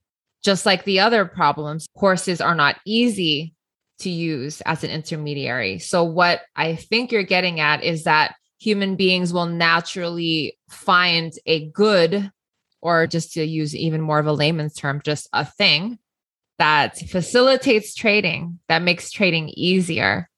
just 0.42 0.64
like 0.64 0.84
the 0.84 1.00
other 1.00 1.26
problems, 1.26 1.86
horses 1.94 2.40
are 2.40 2.54
not 2.54 2.76
easy 2.86 3.55
to 4.00 4.10
use 4.10 4.60
as 4.62 4.84
an 4.84 4.90
intermediary. 4.90 5.78
So, 5.78 6.04
what 6.04 6.42
I 6.54 6.76
think 6.76 7.12
you're 7.12 7.22
getting 7.22 7.60
at 7.60 7.82
is 7.82 8.04
that 8.04 8.34
human 8.58 8.96
beings 8.96 9.32
will 9.32 9.46
naturally 9.46 10.58
find 10.70 11.32
a 11.46 11.68
good, 11.70 12.30
or 12.80 13.06
just 13.06 13.32
to 13.34 13.44
use 13.44 13.74
even 13.74 14.00
more 14.00 14.18
of 14.18 14.26
a 14.26 14.32
layman's 14.32 14.74
term, 14.74 15.00
just 15.04 15.28
a 15.32 15.44
thing 15.44 15.98
that 16.58 16.98
facilitates 16.98 17.94
trading, 17.94 18.58
that 18.68 18.82
makes 18.82 19.10
trading 19.10 19.50
easier 19.50 20.28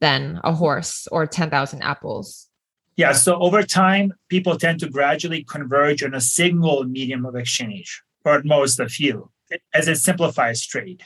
than 0.00 0.40
a 0.44 0.52
horse 0.52 1.08
or 1.10 1.26
10,000 1.26 1.82
apples. 1.82 2.48
Yeah, 2.96 3.12
so 3.12 3.38
over 3.40 3.62
time, 3.62 4.12
people 4.28 4.56
tend 4.56 4.80
to 4.80 4.88
gradually 4.88 5.44
converge 5.44 6.02
on 6.02 6.14
a 6.14 6.20
single 6.20 6.84
medium 6.84 7.24
of 7.24 7.34
exchange, 7.36 8.02
or 8.24 8.34
at 8.34 8.44
most 8.44 8.78
a 8.78 8.88
few, 8.88 9.30
as 9.72 9.88
it 9.88 9.96
simplifies 9.96 10.64
trade. 10.64 11.02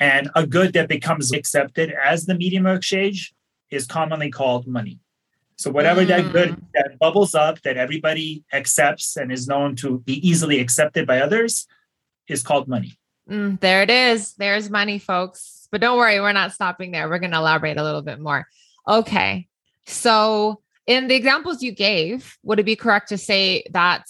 And 0.00 0.30
a 0.34 0.46
good 0.46 0.72
that 0.72 0.88
becomes 0.88 1.32
accepted 1.32 1.92
as 2.02 2.26
the 2.26 2.34
medium 2.34 2.66
of 2.66 2.78
exchange 2.78 3.34
is 3.70 3.86
commonly 3.86 4.30
called 4.30 4.66
money. 4.66 4.98
So 5.56 5.70
whatever 5.70 6.02
mm. 6.02 6.08
that 6.08 6.32
good 6.32 6.48
mm. 6.50 6.62
that 6.72 6.98
bubbles 6.98 7.34
up 7.34 7.60
that 7.62 7.76
everybody 7.76 8.42
accepts 8.52 9.16
and 9.18 9.30
is 9.30 9.46
known 9.46 9.76
to 9.76 9.98
be 10.00 10.26
easily 10.26 10.58
accepted 10.58 11.06
by 11.06 11.20
others 11.20 11.66
is 12.28 12.42
called 12.42 12.66
money. 12.66 12.98
Mm, 13.28 13.60
there 13.60 13.82
it 13.82 13.90
is. 13.90 14.32
There's 14.34 14.70
money, 14.70 14.98
folks. 14.98 15.68
But 15.70 15.82
don't 15.82 15.98
worry, 15.98 16.18
we're 16.18 16.32
not 16.32 16.52
stopping 16.52 16.90
there. 16.90 17.08
We're 17.08 17.18
going 17.18 17.30
to 17.32 17.36
elaborate 17.36 17.76
a 17.76 17.84
little 17.84 18.02
bit 18.02 18.18
more. 18.18 18.46
Okay. 18.88 19.46
So, 19.86 20.62
in 20.86 21.06
the 21.06 21.14
examples 21.14 21.62
you 21.62 21.72
gave, 21.72 22.36
would 22.42 22.58
it 22.58 22.64
be 22.64 22.74
correct 22.74 23.10
to 23.10 23.18
say 23.18 23.64
that 23.70 24.08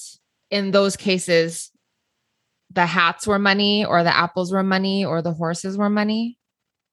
in 0.51 0.71
those 0.71 0.97
cases, 0.97 1.70
the 2.71 2.87
hats 2.87 3.27
were 3.27 3.39
money 3.39 3.85
or 3.85 4.03
the 4.05 4.17
apples 4.17 4.53
were 4.53 4.63
money 4.63 5.05
or 5.05 5.23
the 5.23 5.33
horses 5.33 5.77
were 5.77 5.91
money? 5.91 6.39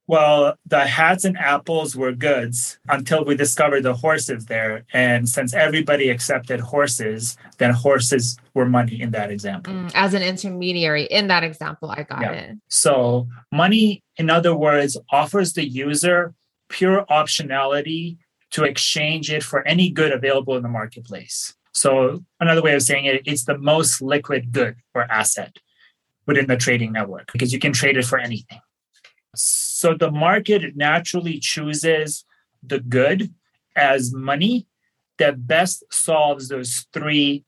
Well, 0.08 0.56
the 0.66 0.88
hats 0.88 1.26
and 1.26 1.38
apples 1.38 1.94
were 1.94 2.14
goods 2.14 2.80
until 2.88 3.26
we 3.26 3.36
discovered 3.36 3.84
the 3.84 3.94
horses 3.94 4.46
there. 4.46 4.86
And 4.94 5.28
since 5.28 5.54
everybody 5.54 6.10
accepted 6.10 6.62
horses, 6.62 7.36
then 7.58 7.72
horses 7.72 8.38
were 8.54 8.66
money 8.66 9.02
in 9.02 9.12
that 9.12 9.32
example. 9.32 9.74
Mm, 9.74 9.92
as 9.94 10.14
an 10.14 10.24
intermediary 10.24 11.04
in 11.04 11.28
that 11.28 11.44
example, 11.44 11.92
I 11.92 12.04
got 12.04 12.22
yeah. 12.22 12.32
it. 12.32 12.58
So, 12.70 13.28
money, 13.52 14.02
in 14.16 14.30
other 14.30 14.56
words, 14.56 14.98
offers 15.12 15.54
the 15.54 15.68
user 15.68 16.34
pure 16.70 17.06
optionality 17.10 18.18
to 18.52 18.64
exchange 18.64 19.30
it 19.30 19.44
for 19.44 19.68
any 19.68 19.90
good 19.90 20.14
available 20.14 20.56
in 20.56 20.64
the 20.64 20.70
marketplace. 20.70 21.54
So, 21.74 22.24
another 22.40 22.62
way 22.62 22.74
of 22.76 22.82
saying 22.82 23.06
it, 23.06 23.24
it's 23.26 23.44
the 23.44 23.58
most 23.58 24.02
liquid 24.02 24.54
good 24.54 24.78
or 24.96 25.04
asset 25.12 25.58
within 26.28 26.48
the 26.48 26.58
trading 26.58 26.92
network 26.92 27.32
because 27.32 27.52
you 27.54 27.60
can 27.60 27.74
trade 27.74 27.98
it 27.98 28.06
for 28.06 28.20
anything. 28.20 28.60
So 29.36 29.94
the 29.94 30.12
market 30.12 30.76
naturally 30.76 31.40
chooses 31.40 32.26
the 32.62 32.80
good 32.80 33.34
as 33.76 34.14
money 34.14 34.68
that 35.18 35.48
best 35.48 35.84
solves 35.92 36.50
those 36.50 36.86
three 36.94 37.44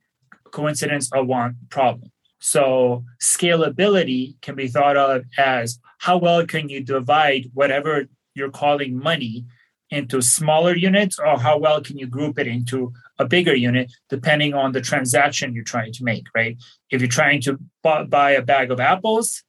coincidence 0.51 1.11
of 1.11 1.27
one 1.27 1.57
problem. 1.69 2.11
So 2.39 3.03
scalability 3.21 4.39
can 4.41 4.55
be 4.55 4.67
thought 4.67 4.97
of 4.97 5.25
as 5.37 5.79
how 5.97 6.17
well 6.17 6.45
can 6.45 6.69
you 6.69 6.81
divide 6.81 7.51
whatever 7.53 8.07
you're 8.33 8.49
calling 8.49 8.97
money 8.97 9.45
into 9.91 10.21
smaller 10.21 10.75
units 10.75 11.17
or 11.19 11.39
how 11.39 11.57
well 11.57 11.81
can 11.81 11.97
you 11.97 12.07
group 12.07 12.37
it 12.37 12.47
into 12.47 12.93
a 13.17 13.25
bigger 13.25 13.55
unit 13.55 13.91
depending 14.09 14.53
on 14.53 14.71
the 14.71 14.81
transaction 14.81 15.53
you're 15.53 15.63
trying 15.63 15.91
to 15.93 16.03
make 16.03 16.25
right? 16.35 16.57
If 16.89 17.01
you're 17.01 17.09
trying 17.09 17.41
to 17.41 17.59
buy 17.83 18.31
a 18.31 18.41
bag 18.41 18.71
of 18.71 18.79
apples 18.79 19.43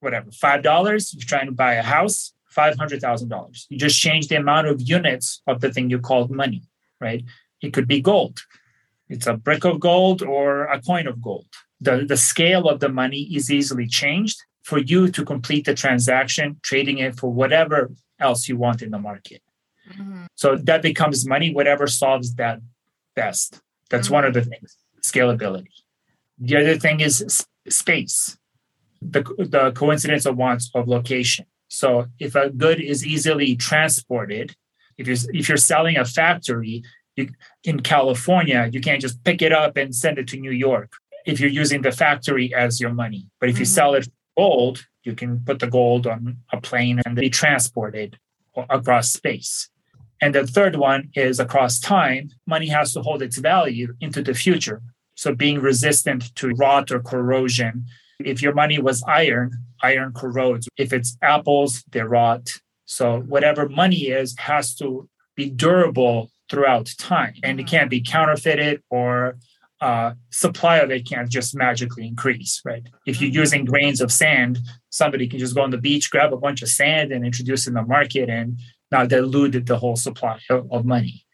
whatever 0.00 0.30
five 0.32 0.62
dollars 0.62 1.14
you're 1.14 1.26
trying 1.26 1.46
to 1.46 1.52
buy 1.52 1.74
a 1.74 1.82
house 1.82 2.32
five 2.48 2.76
hundred 2.76 3.00
thousand 3.00 3.28
dollars. 3.28 3.66
You 3.68 3.78
just 3.78 3.98
change 3.98 4.28
the 4.28 4.36
amount 4.36 4.68
of 4.68 4.80
units 4.80 5.42
of 5.46 5.60
the 5.60 5.72
thing 5.72 5.90
you 5.90 5.98
called 5.98 6.30
money 6.30 6.62
right? 7.00 7.24
It 7.62 7.72
could 7.72 7.88
be 7.88 8.00
gold. 8.00 8.40
It's 9.08 9.26
a 9.26 9.34
brick 9.34 9.64
of 9.64 9.80
gold 9.80 10.22
or 10.22 10.64
a 10.64 10.80
coin 10.80 11.06
of 11.06 11.20
gold. 11.20 11.46
The, 11.80 12.04
the 12.06 12.16
scale 12.16 12.68
of 12.68 12.80
the 12.80 12.88
money 12.88 13.22
is 13.36 13.50
easily 13.50 13.86
changed 13.86 14.38
for 14.62 14.78
you 14.78 15.08
to 15.08 15.24
complete 15.24 15.66
the 15.66 15.74
transaction 15.74 16.58
trading 16.62 16.98
it 16.98 17.18
for 17.18 17.30
whatever 17.30 17.90
else 18.18 18.48
you 18.48 18.56
want 18.56 18.80
in 18.80 18.90
the 18.90 18.98
market 18.98 19.42
Mm-hmm. 19.92 20.24
So 20.34 20.56
that 20.56 20.82
becomes 20.82 21.26
money, 21.26 21.52
whatever 21.52 21.86
solves 21.86 22.34
that 22.36 22.60
best. 23.14 23.60
That's 23.90 24.06
mm-hmm. 24.06 24.14
one 24.14 24.24
of 24.24 24.34
the 24.34 24.42
things 24.42 24.76
scalability. 25.02 25.68
The 26.38 26.56
other 26.56 26.78
thing 26.78 27.00
is 27.00 27.44
space, 27.68 28.38
the, 29.00 29.22
the 29.38 29.72
coincidence 29.72 30.26
of 30.26 30.36
wants 30.36 30.70
of 30.74 30.88
location. 30.88 31.46
So 31.68 32.06
if 32.18 32.34
a 32.34 32.50
good 32.50 32.80
is 32.80 33.06
easily 33.06 33.56
transported, 33.56 34.56
if 34.96 35.06
you're, 35.06 35.16
if 35.32 35.48
you're 35.48 35.58
selling 35.58 35.96
a 35.96 36.04
factory 36.04 36.82
you, 37.16 37.28
in 37.64 37.80
California, 37.80 38.68
you 38.72 38.80
can't 38.80 39.00
just 39.00 39.22
pick 39.24 39.42
it 39.42 39.52
up 39.52 39.76
and 39.76 39.94
send 39.94 40.18
it 40.18 40.28
to 40.28 40.36
New 40.38 40.50
York 40.50 40.92
if 41.26 41.40
you're 41.40 41.50
using 41.50 41.82
the 41.82 41.92
factory 41.92 42.54
as 42.54 42.80
your 42.80 42.92
money. 42.92 43.26
But 43.40 43.48
if 43.48 43.56
mm-hmm. 43.56 43.60
you 43.60 43.66
sell 43.66 43.94
it 43.94 44.08
gold, 44.36 44.84
you 45.04 45.14
can 45.14 45.40
put 45.40 45.58
the 45.58 45.66
gold 45.66 46.06
on 46.06 46.38
a 46.52 46.60
plane 46.60 47.00
and 47.04 47.14
be 47.14 47.30
transported 47.30 48.18
across 48.56 49.10
space. 49.10 49.68
And 50.20 50.34
the 50.34 50.46
third 50.46 50.76
one 50.76 51.10
is 51.14 51.40
across 51.40 51.78
time, 51.80 52.30
money 52.46 52.68
has 52.68 52.92
to 52.94 53.02
hold 53.02 53.22
its 53.22 53.38
value 53.38 53.94
into 54.00 54.22
the 54.22 54.34
future. 54.34 54.80
So 55.16 55.34
being 55.34 55.60
resistant 55.60 56.34
to 56.36 56.48
rot 56.50 56.90
or 56.90 57.00
corrosion. 57.00 57.86
If 58.20 58.42
your 58.42 58.54
money 58.54 58.78
was 58.78 59.02
iron, 59.06 59.52
iron 59.82 60.12
corrodes. 60.12 60.68
If 60.76 60.92
it's 60.92 61.16
apples, 61.22 61.84
they 61.90 62.02
rot. 62.02 62.48
So 62.86 63.20
whatever 63.20 63.68
money 63.68 64.08
is 64.08 64.34
has 64.38 64.74
to 64.76 65.08
be 65.36 65.50
durable 65.50 66.30
throughout 66.50 66.90
time 66.98 67.34
and 67.42 67.58
it 67.58 67.66
can't 67.66 67.90
be 67.90 68.00
counterfeited 68.00 68.82
or 68.90 69.36
uh, 69.80 70.14
supply 70.30 70.78
of 70.78 70.90
it 70.90 71.06
can't 71.06 71.28
just 71.28 71.54
magically 71.54 72.06
increase, 72.06 72.62
right? 72.64 72.86
If 73.06 73.20
you're 73.20 73.30
using 73.30 73.64
grains 73.64 74.00
of 74.00 74.12
sand, 74.12 74.58
somebody 74.90 75.26
can 75.28 75.38
just 75.38 75.54
go 75.54 75.62
on 75.62 75.70
the 75.70 75.78
beach, 75.78 76.10
grab 76.10 76.32
a 76.32 76.38
bunch 76.38 76.62
of 76.62 76.68
sand 76.68 77.12
and 77.12 77.24
introduce 77.24 77.66
in 77.66 77.74
the 77.74 77.82
market 77.82 78.30
and 78.30 78.58
not 78.90 79.08
diluted 79.08 79.66
the 79.66 79.78
whole 79.78 79.96
supply 79.96 80.38
of, 80.50 80.70
of 80.70 80.84
money. 80.84 81.24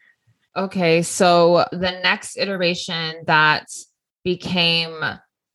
Okay, 0.55 1.01
so 1.01 1.65
the 1.71 1.99
next 2.03 2.37
iteration 2.37 3.23
that 3.25 3.67
became 4.23 5.01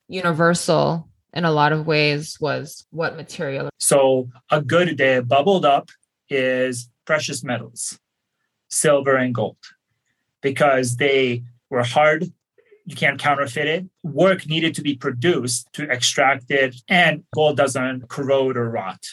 universal 0.08 1.08
in 1.34 1.44
a 1.44 1.52
lot 1.52 1.72
of 1.72 1.86
ways 1.86 2.38
was 2.40 2.86
what 2.90 3.16
material? 3.16 3.68
So 3.78 4.30
a 4.50 4.62
good 4.62 4.96
that 4.96 5.28
bubbled 5.28 5.66
up 5.66 5.90
is 6.30 6.88
precious 7.04 7.44
metals, 7.44 7.98
silver 8.70 9.16
and 9.16 9.34
gold, 9.34 9.58
because 10.40 10.96
they 10.96 11.44
were 11.68 11.84
hard. 11.84 12.32
You 12.86 12.96
can't 12.96 13.18
counterfeit 13.18 13.66
it. 13.66 13.84
Work 14.02 14.46
needed 14.46 14.74
to 14.76 14.82
be 14.82 14.94
produced 14.94 15.68
to 15.74 15.90
extract 15.90 16.50
it, 16.50 16.76
and 16.88 17.24
gold 17.34 17.58
doesn't 17.58 18.08
corrode 18.08 18.56
or 18.56 18.70
rot. 18.70 19.04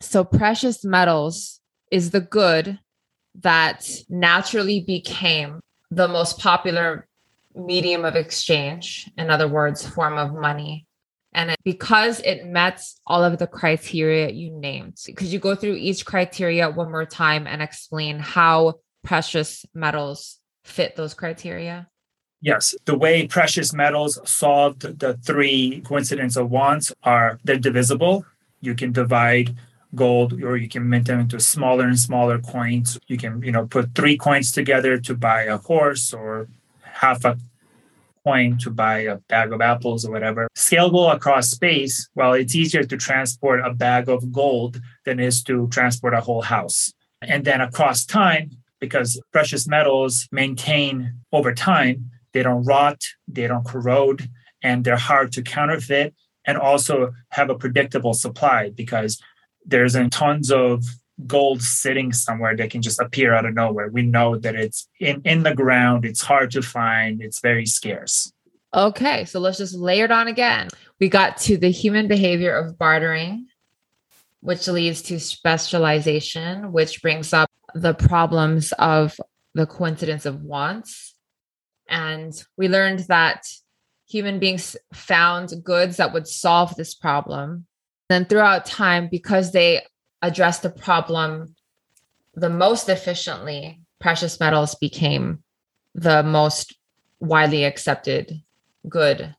So 0.00 0.24
precious 0.24 0.84
metals 0.84 1.61
is 1.92 2.10
the 2.10 2.20
good 2.20 2.78
that 3.42 3.86
naturally 4.08 4.80
became 4.80 5.60
the 5.90 6.08
most 6.08 6.40
popular 6.40 7.06
medium 7.54 8.04
of 8.06 8.16
exchange, 8.16 9.10
in 9.18 9.30
other 9.30 9.46
words, 9.46 9.86
form 9.86 10.16
of 10.16 10.32
money. 10.32 10.86
And 11.34 11.50
it, 11.50 11.58
because 11.64 12.20
it 12.20 12.46
met 12.46 12.82
all 13.06 13.22
of 13.22 13.38
the 13.38 13.46
criteria 13.46 14.30
you 14.30 14.50
named, 14.50 14.96
could 15.16 15.28
you 15.28 15.38
go 15.38 15.54
through 15.54 15.74
each 15.74 16.04
criteria 16.06 16.70
one 16.70 16.90
more 16.90 17.04
time 17.04 17.46
and 17.46 17.60
explain 17.60 18.18
how 18.18 18.80
precious 19.04 19.64
metals 19.74 20.38
fit 20.64 20.96
those 20.96 21.12
criteria? 21.12 21.88
Yes, 22.40 22.74
the 22.86 22.96
way 22.96 23.26
precious 23.26 23.72
metals 23.74 24.18
solved 24.24 24.98
the 24.98 25.14
three 25.18 25.82
coincidence 25.84 26.36
of 26.36 26.50
wants 26.50 26.92
are 27.02 27.38
they're 27.44 27.58
divisible. 27.58 28.24
You 28.60 28.74
can 28.74 28.92
divide 28.92 29.56
gold 29.94 30.42
or 30.42 30.56
you 30.56 30.68
can 30.68 30.88
mint 30.88 31.06
them 31.06 31.20
into 31.20 31.38
smaller 31.38 31.86
and 31.86 32.00
smaller 32.00 32.38
coins 32.38 32.98
you 33.08 33.18
can 33.18 33.42
you 33.42 33.52
know 33.52 33.66
put 33.66 33.94
three 33.94 34.16
coins 34.16 34.50
together 34.50 34.96
to 34.96 35.14
buy 35.14 35.42
a 35.42 35.58
horse 35.58 36.14
or 36.14 36.48
half 36.82 37.24
a 37.24 37.36
coin 38.24 38.58
to 38.58 38.70
buy 38.70 39.00
a 39.00 39.16
bag 39.28 39.52
of 39.52 39.60
apples 39.60 40.04
or 40.04 40.12
whatever. 40.12 40.48
Scalable 40.54 41.12
across 41.12 41.48
space, 41.48 42.08
well, 42.14 42.32
it's 42.32 42.54
easier 42.54 42.84
to 42.84 42.96
transport 42.96 43.60
a 43.64 43.72
bag 43.72 44.08
of 44.08 44.32
gold 44.32 44.80
than 45.04 45.18
is 45.18 45.42
to 45.44 45.68
transport 45.68 46.14
a 46.14 46.20
whole 46.20 46.42
house. 46.42 46.92
And 47.20 47.44
then 47.44 47.60
across 47.60 48.04
time, 48.04 48.50
because 48.80 49.20
precious 49.32 49.68
metals 49.68 50.28
maintain 50.32 51.14
over 51.32 51.54
time, 51.54 52.10
they 52.32 52.42
don't 52.42 52.64
rot, 52.64 53.02
they 53.28 53.46
don't 53.46 53.64
corrode, 53.64 54.28
and 54.62 54.84
they're 54.84 54.96
hard 54.96 55.32
to 55.32 55.42
counterfeit 55.42 56.14
and 56.44 56.58
also 56.58 57.12
have 57.30 57.50
a 57.50 57.54
predictable 57.54 58.14
supply 58.14 58.70
because 58.70 59.20
there's 59.66 59.96
tons 60.10 60.50
of 60.50 60.84
gold 61.26 61.62
sitting 61.62 62.12
somewhere 62.12 62.56
that 62.56 62.70
can 62.70 62.82
just 62.82 63.00
appear 63.00 63.34
out 63.34 63.44
of 63.44 63.54
nowhere. 63.54 63.88
We 63.88 64.02
know 64.02 64.38
that 64.38 64.54
it's 64.54 64.88
in, 64.98 65.22
in 65.24 65.42
the 65.42 65.54
ground, 65.54 66.04
it's 66.04 66.22
hard 66.22 66.50
to 66.52 66.62
find, 66.62 67.20
it's 67.22 67.40
very 67.40 67.66
scarce. 67.66 68.32
Okay, 68.74 69.26
so 69.26 69.38
let's 69.38 69.58
just 69.58 69.74
layer 69.74 70.06
it 70.06 70.10
on 70.10 70.28
again. 70.28 70.68
We 70.98 71.08
got 71.08 71.36
to 71.38 71.58
the 71.58 71.70
human 71.70 72.08
behavior 72.08 72.56
of 72.56 72.78
bartering, 72.78 73.48
which 74.40 74.66
leads 74.66 75.02
to 75.02 75.20
specialization, 75.20 76.72
which 76.72 77.02
brings 77.02 77.32
up 77.32 77.50
the 77.74 77.94
problems 77.94 78.72
of 78.78 79.20
the 79.54 79.66
coincidence 79.66 80.24
of 80.24 80.42
wants. 80.42 81.14
And 81.88 82.32
we 82.56 82.68
learned 82.68 83.00
that 83.00 83.46
human 84.08 84.38
beings 84.38 84.76
found 84.94 85.52
goods 85.62 85.98
that 85.98 86.14
would 86.14 86.26
solve 86.26 86.74
this 86.76 86.94
problem. 86.94 87.66
Then 88.12 88.26
throughout 88.26 88.66
time, 88.66 89.08
because 89.10 89.52
they 89.52 89.80
address 90.20 90.58
the 90.58 90.68
problem 90.68 91.56
the 92.34 92.50
most 92.50 92.90
efficiently, 92.90 93.80
precious 94.00 94.38
metals 94.38 94.74
became 94.74 95.42
the 95.94 96.22
most 96.22 96.76
widely 97.20 97.64
accepted 97.64 98.42
good 98.86 99.34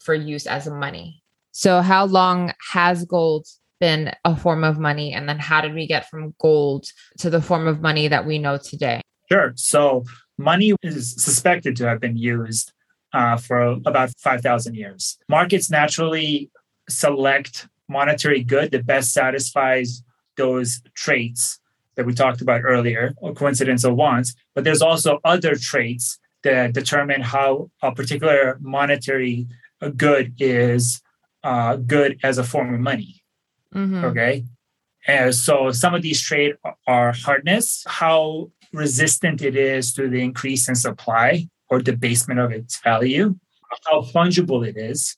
for 0.00 0.14
use 0.14 0.46
as 0.46 0.68
money. 0.68 1.24
So, 1.50 1.82
how 1.82 2.04
long 2.04 2.52
has 2.72 3.04
gold 3.04 3.48
been 3.80 4.12
a 4.24 4.36
form 4.36 4.62
of 4.62 4.78
money? 4.78 5.12
And 5.12 5.28
then, 5.28 5.40
how 5.40 5.60
did 5.60 5.74
we 5.74 5.88
get 5.88 6.08
from 6.08 6.34
gold 6.38 6.86
to 7.18 7.28
the 7.28 7.42
form 7.42 7.66
of 7.66 7.80
money 7.80 8.06
that 8.06 8.24
we 8.24 8.38
know 8.38 8.56
today? 8.56 9.00
Sure. 9.32 9.52
So, 9.56 10.04
money 10.38 10.74
is 10.84 11.20
suspected 11.20 11.74
to 11.76 11.88
have 11.88 11.98
been 11.98 12.16
used 12.16 12.72
uh, 13.12 13.36
for 13.36 13.78
about 13.84 14.10
5,000 14.18 14.74
years. 14.74 15.18
Markets 15.28 15.70
naturally 15.70 16.52
select 16.88 17.66
monetary 17.88 18.42
good 18.42 18.70
that 18.70 18.86
best 18.86 19.12
satisfies 19.12 20.02
those 20.36 20.82
traits 20.94 21.60
that 21.96 22.06
we 22.06 22.14
talked 22.14 22.40
about 22.40 22.62
earlier, 22.64 23.12
or 23.18 23.34
coincidence 23.34 23.84
of 23.84 23.94
wants, 23.94 24.34
but 24.54 24.64
there's 24.64 24.80
also 24.80 25.20
other 25.24 25.54
traits 25.56 26.18
that 26.42 26.72
determine 26.72 27.20
how 27.20 27.70
a 27.82 27.92
particular 27.92 28.58
monetary 28.60 29.46
good 29.96 30.34
is 30.38 31.02
uh, 31.44 31.76
good 31.76 32.18
as 32.22 32.38
a 32.38 32.44
form 32.44 32.72
of 32.72 32.80
money. 32.80 33.22
Mm-hmm. 33.74 34.04
Okay. 34.04 34.44
And 35.06 35.34
so 35.34 35.70
some 35.72 35.94
of 35.94 36.02
these 36.02 36.20
traits 36.20 36.58
are 36.86 37.12
hardness, 37.12 37.84
how 37.86 38.50
resistant 38.72 39.42
it 39.42 39.56
is 39.56 39.92
to 39.94 40.08
the 40.08 40.22
increase 40.22 40.68
in 40.68 40.74
supply 40.74 41.48
or 41.68 41.80
debasement 41.80 42.40
of 42.40 42.52
its 42.52 42.80
value, 42.80 43.34
how 43.86 44.02
fungible 44.02 44.66
it 44.66 44.76
is, 44.76 45.16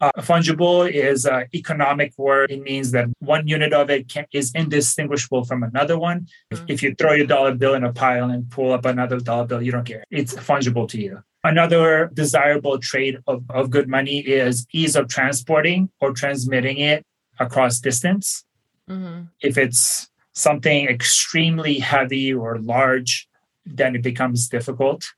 uh, 0.00 0.10
fungible 0.18 0.90
is 0.90 1.24
an 1.24 1.46
economic 1.54 2.12
word. 2.18 2.50
It 2.50 2.62
means 2.62 2.90
that 2.92 3.08
one 3.20 3.46
unit 3.46 3.72
of 3.72 3.90
it 3.90 4.08
can, 4.08 4.26
is 4.32 4.52
indistinguishable 4.54 5.44
from 5.44 5.62
another 5.62 5.98
one. 5.98 6.26
If, 6.50 6.58
mm-hmm. 6.58 6.66
if 6.72 6.82
you 6.82 6.94
throw 6.94 7.12
your 7.12 7.26
dollar 7.26 7.54
bill 7.54 7.74
in 7.74 7.84
a 7.84 7.92
pile 7.92 8.30
and 8.30 8.50
pull 8.50 8.72
up 8.72 8.84
another 8.84 9.18
dollar 9.20 9.46
bill, 9.46 9.62
you 9.62 9.72
don't 9.72 9.84
care. 9.84 10.04
It's 10.10 10.34
fungible 10.34 10.88
to 10.88 11.00
you. 11.00 11.22
Another 11.44 12.10
desirable 12.12 12.78
trait 12.78 13.18
of, 13.26 13.44
of 13.50 13.70
good 13.70 13.88
money 13.88 14.18
is 14.18 14.66
ease 14.72 14.96
of 14.96 15.08
transporting 15.08 15.90
or 16.00 16.12
transmitting 16.12 16.78
it 16.78 17.04
across 17.38 17.80
distance. 17.80 18.44
Mm-hmm. 18.88 19.24
If 19.40 19.58
it's 19.58 20.08
something 20.32 20.88
extremely 20.88 21.78
heavy 21.78 22.32
or 22.32 22.58
large, 22.58 23.28
then 23.64 23.94
it 23.94 24.02
becomes 24.02 24.48
difficult. 24.48 25.12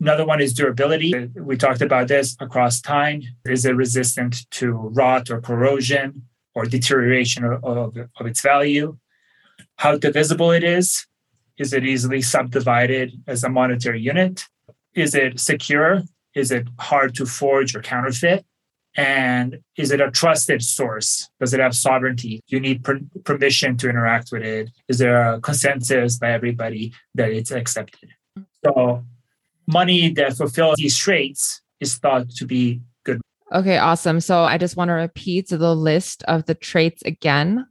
Another 0.00 0.24
one 0.24 0.40
is 0.40 0.54
durability. 0.54 1.12
We 1.34 1.56
talked 1.56 1.82
about 1.82 2.06
this 2.08 2.36
across 2.40 2.80
time. 2.80 3.22
Is 3.44 3.64
it 3.64 3.74
resistant 3.74 4.48
to 4.52 4.70
rot 4.72 5.28
or 5.28 5.40
corrosion 5.40 6.22
or 6.54 6.66
deterioration 6.66 7.44
of, 7.44 7.64
of, 7.64 7.96
of 7.96 8.26
its 8.26 8.40
value? 8.40 8.96
How 9.76 9.98
divisible 9.98 10.52
it 10.52 10.62
is. 10.62 11.06
Is 11.58 11.72
it 11.72 11.84
easily 11.84 12.22
subdivided 12.22 13.12
as 13.26 13.42
a 13.42 13.48
monetary 13.48 14.00
unit? 14.00 14.44
Is 14.94 15.16
it 15.16 15.40
secure? 15.40 16.02
Is 16.34 16.52
it 16.52 16.68
hard 16.78 17.16
to 17.16 17.26
forge 17.26 17.74
or 17.74 17.82
counterfeit? 17.82 18.44
And 18.96 19.58
is 19.76 19.90
it 19.90 20.00
a 20.00 20.10
trusted 20.10 20.62
source? 20.62 21.28
Does 21.40 21.52
it 21.54 21.60
have 21.60 21.74
sovereignty? 21.74 22.40
Do 22.48 22.56
you 22.56 22.60
need 22.60 22.84
per- 22.84 23.00
permission 23.24 23.76
to 23.78 23.88
interact 23.88 24.30
with 24.30 24.42
it? 24.42 24.70
Is 24.88 24.98
there 24.98 25.34
a 25.34 25.40
consensus 25.40 26.18
by 26.18 26.32
everybody 26.32 26.92
that 27.14 27.30
it's 27.30 27.50
accepted? 27.50 28.10
So 28.64 29.04
money 29.68 30.10
that 30.14 30.36
fulfills 30.36 30.76
these 30.76 30.96
traits 30.96 31.60
is 31.78 31.96
thought 31.96 32.30
to 32.30 32.44
be 32.44 32.80
good. 33.04 33.20
Okay, 33.52 33.78
awesome. 33.78 34.20
So 34.20 34.42
I 34.42 34.58
just 34.58 34.76
want 34.76 34.88
to 34.88 34.94
repeat 34.94 35.48
the 35.48 35.74
list 35.76 36.24
of 36.24 36.46
the 36.46 36.54
traits 36.54 37.02
again 37.04 37.66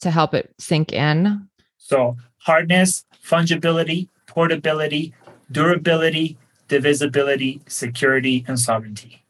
to 0.00 0.10
help 0.10 0.34
it 0.34 0.52
sink 0.58 0.92
in. 0.92 1.48
So 1.78 2.16
hardness, 2.38 3.04
fungibility, 3.24 4.08
portability, 4.26 5.14
durability, 5.52 6.38
divisibility, 6.68 7.60
security, 7.68 8.44
and 8.48 8.58
sovereignty. 8.58 9.22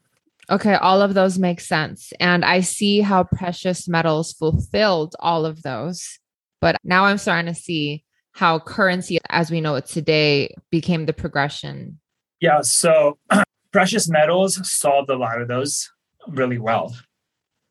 Okay, 0.49 0.75
all 0.75 1.01
of 1.01 1.13
those 1.13 1.37
make 1.37 1.61
sense. 1.61 2.11
And 2.19 2.43
I 2.43 2.61
see 2.61 3.01
how 3.01 3.23
precious 3.23 3.87
metals 3.87 4.33
fulfilled 4.33 5.15
all 5.19 5.45
of 5.45 5.61
those. 5.61 6.19
But 6.61 6.77
now 6.83 7.05
I'm 7.05 7.17
starting 7.17 7.53
to 7.53 7.59
see 7.59 8.02
how 8.33 8.59
currency 8.59 9.19
as 9.29 9.49
we 9.49 9.61
know 9.61 9.75
it 9.75 9.85
today 9.85 10.53
became 10.69 11.05
the 11.05 11.13
progression? 11.13 11.99
Yeah, 12.39 12.61
so 12.61 13.17
precious 13.71 14.09
metals 14.09 14.59
solved 14.69 15.09
a 15.09 15.15
lot 15.15 15.41
of 15.41 15.47
those 15.47 15.89
really 16.27 16.57
well, 16.57 16.95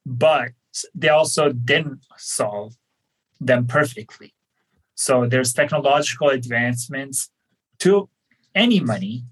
but 0.07 0.53
they 0.94 1.09
also 1.09 1.53
didn't 1.53 2.01
solve 2.16 2.75
them 3.40 3.66
perfectly. 3.66 4.35
So 4.94 5.27
there's 5.27 5.53
technological 5.53 6.29
advancements 6.29 7.29
to 7.81 8.09
any 8.55 8.79
money 8.79 9.25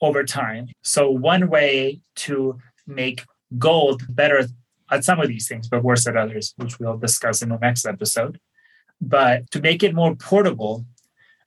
over 0.00 0.24
time. 0.24 0.68
So 0.82 1.10
one 1.10 1.50
way 1.50 2.00
to 2.16 2.58
make 2.86 3.24
gold 3.58 4.02
better 4.08 4.46
at 4.90 5.04
some 5.04 5.20
of 5.20 5.28
these 5.28 5.48
things, 5.48 5.68
but 5.68 5.82
worse 5.82 6.06
at 6.06 6.16
others, 6.16 6.54
which 6.56 6.78
we'll 6.78 6.96
discuss 6.96 7.42
in 7.42 7.48
the 7.48 7.58
next 7.58 7.86
episode, 7.86 8.38
but 9.00 9.50
to 9.50 9.60
make 9.60 9.82
it 9.82 9.94
more 9.94 10.14
portable, 10.14 10.84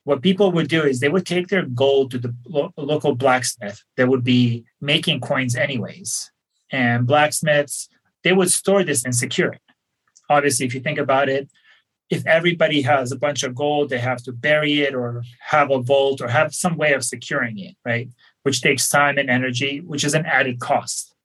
what 0.04 0.22
people 0.22 0.52
would 0.52 0.68
do 0.68 0.84
is 0.84 1.00
they 1.00 1.10
would 1.10 1.26
take 1.26 1.48
their 1.48 1.66
gold 1.66 2.12
to 2.12 2.18
the 2.18 2.36
lo- 2.46 2.74
local 2.78 3.16
blacksmith 3.16 3.84
that 3.96 4.08
would 4.08 4.24
be 4.24 4.66
making 4.82 5.22
coins 5.22 5.56
anyways. 5.56 6.32
And 6.72 7.08
blacksmiths, 7.08 7.88
they 8.24 8.34
would 8.34 8.52
store 8.52 8.84
this 8.84 9.06
and 9.06 9.16
secure 9.16 9.54
it. 9.54 9.62
Obviously, 10.30 10.66
if 10.66 10.74
you 10.74 10.82
think 10.82 10.98
about 10.98 11.30
it, 11.30 11.50
if 12.10 12.26
everybody 12.28 12.82
has 12.82 13.12
a 13.12 13.18
bunch 13.18 13.44
of 13.44 13.56
gold, 13.56 13.90
they 13.90 14.00
have 14.00 14.22
to 14.24 14.32
bury 14.32 14.82
it 14.82 14.94
or 14.94 15.24
have 15.40 15.72
a 15.72 15.82
vault 15.82 16.22
or 16.22 16.28
have 16.28 16.54
some 16.54 16.78
way 16.78 16.94
of 16.94 17.04
securing 17.04 17.58
it, 17.60 17.76
right? 17.86 18.10
Which 18.44 18.62
takes 18.62 18.90
time 18.90 19.18
and 19.18 19.30
energy, 19.30 19.80
which 19.80 20.04
is 20.04 20.14
an 20.14 20.26
added 20.26 20.60
cost. 20.60 21.16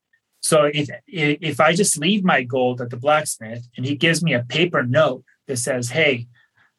So 0.41 0.69
if 0.73 0.89
if 1.05 1.59
I 1.59 1.75
just 1.75 1.97
leave 1.97 2.23
my 2.23 2.43
gold 2.43 2.79
at 2.79 2.89
the 2.89 2.97
blacksmith 2.97 3.67
and 3.75 3.85
he 3.85 3.95
gives 3.95 4.23
me 4.23 4.33
a 4.33 4.43
paper 4.43 4.83
note 4.83 5.23
that 5.49 5.57
says, 5.57 5.89
hey, 5.89 6.27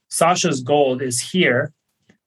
Sasha's 0.09 0.63
gold 0.63 1.03
is 1.03 1.21
here. 1.21 1.73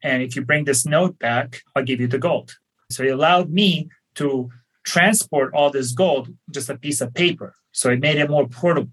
And 0.04 0.22
if 0.22 0.36
you 0.36 0.44
bring 0.44 0.66
this 0.66 0.86
note 0.86 1.18
back, 1.18 1.62
I'll 1.76 1.84
give 1.84 2.00
you 2.00 2.08
the 2.08 2.20
gold. 2.20 2.56
So 2.92 3.04
it 3.04 3.12
allowed 3.12 3.50
me 3.50 3.90
to 4.16 4.50
transport 4.86 5.54
all 5.54 5.72
this 5.72 5.94
gold, 5.94 6.30
just 6.52 6.70
a 6.70 6.78
piece 6.78 7.02
of 7.02 7.14
paper. 7.14 7.56
So 7.72 7.90
it 7.90 8.02
made 8.02 8.18
it 8.18 8.30
more 8.30 8.48
portable. 8.48 8.92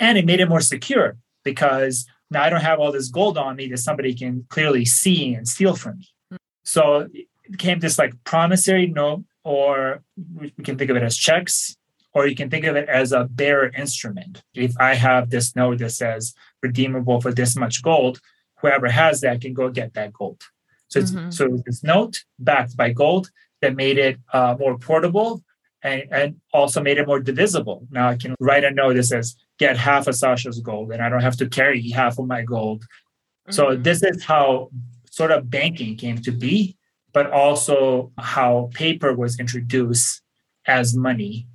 And 0.00 0.16
it 0.16 0.24
made 0.24 0.40
it 0.40 0.48
more 0.48 0.60
secure 0.60 1.16
because 1.44 2.06
now 2.30 2.42
I 2.44 2.50
don't 2.50 2.60
have 2.60 2.78
all 2.78 2.92
this 2.92 3.08
gold 3.08 3.36
on 3.36 3.56
me 3.56 3.66
that 3.68 3.78
somebody 3.78 4.14
can 4.14 4.46
clearly 4.48 4.84
see 4.84 5.34
and 5.34 5.46
steal 5.46 5.76
from 5.76 5.98
me. 5.98 6.08
Hmm. 6.30 6.36
So 6.64 7.08
it 7.12 7.26
became 7.50 7.80
this 7.80 7.98
like 7.98 8.14
promissory 8.24 8.86
note, 8.86 9.24
or 9.44 10.02
we 10.34 10.50
can 10.62 10.78
think 10.78 10.90
of 10.90 10.96
it 10.96 11.02
as 11.02 11.16
checks 11.16 11.76
or 12.14 12.26
you 12.26 12.34
can 12.34 12.50
think 12.50 12.64
of 12.64 12.76
it 12.76 12.88
as 12.88 13.12
a 13.12 13.24
bearer 13.24 13.70
instrument. 13.76 14.42
If 14.54 14.74
I 14.78 14.94
have 14.94 15.30
this 15.30 15.56
note 15.56 15.78
that 15.78 15.90
says 15.90 16.34
redeemable 16.62 17.20
for 17.20 17.32
this 17.32 17.56
much 17.56 17.82
gold, 17.82 18.20
whoever 18.60 18.88
has 18.88 19.20
that 19.20 19.40
can 19.40 19.54
go 19.54 19.70
get 19.70 19.94
that 19.94 20.12
gold. 20.12 20.42
So 20.88 21.00
it's 21.00 21.10
mm-hmm. 21.10 21.30
so 21.30 21.48
this 21.66 21.82
note 21.82 22.22
backed 22.38 22.76
by 22.76 22.92
gold 22.92 23.30
that 23.60 23.74
made 23.74 23.98
it 23.98 24.18
uh, 24.32 24.56
more 24.58 24.78
portable 24.78 25.42
and, 25.82 26.04
and 26.10 26.40
also 26.52 26.82
made 26.82 26.98
it 26.98 27.06
more 27.06 27.20
divisible. 27.20 27.86
Now 27.90 28.08
I 28.08 28.16
can 28.16 28.34
write 28.40 28.64
a 28.64 28.70
note 28.70 28.94
that 28.94 29.04
says 29.04 29.36
get 29.58 29.76
half 29.76 30.06
of 30.06 30.14
Sasha's 30.14 30.60
gold, 30.60 30.92
and 30.92 31.02
I 31.02 31.08
don't 31.08 31.22
have 31.22 31.36
to 31.38 31.48
carry 31.48 31.88
half 31.90 32.18
of 32.18 32.26
my 32.26 32.42
gold. 32.42 32.82
Mm-hmm. 32.82 33.52
So 33.52 33.76
this 33.76 34.02
is 34.02 34.22
how 34.22 34.70
sort 35.10 35.30
of 35.30 35.50
banking 35.50 35.96
came 35.96 36.18
to 36.22 36.32
be 36.32 36.76
but 37.12 37.30
also 37.30 38.12
how 38.18 38.70
paper 38.74 39.14
was 39.14 39.38
introduced 39.38 40.22
as 40.66 40.96
money 40.96 41.46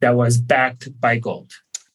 that 0.00 0.14
was 0.14 0.38
backed 0.38 0.88
by 1.00 1.18
gold. 1.18 1.52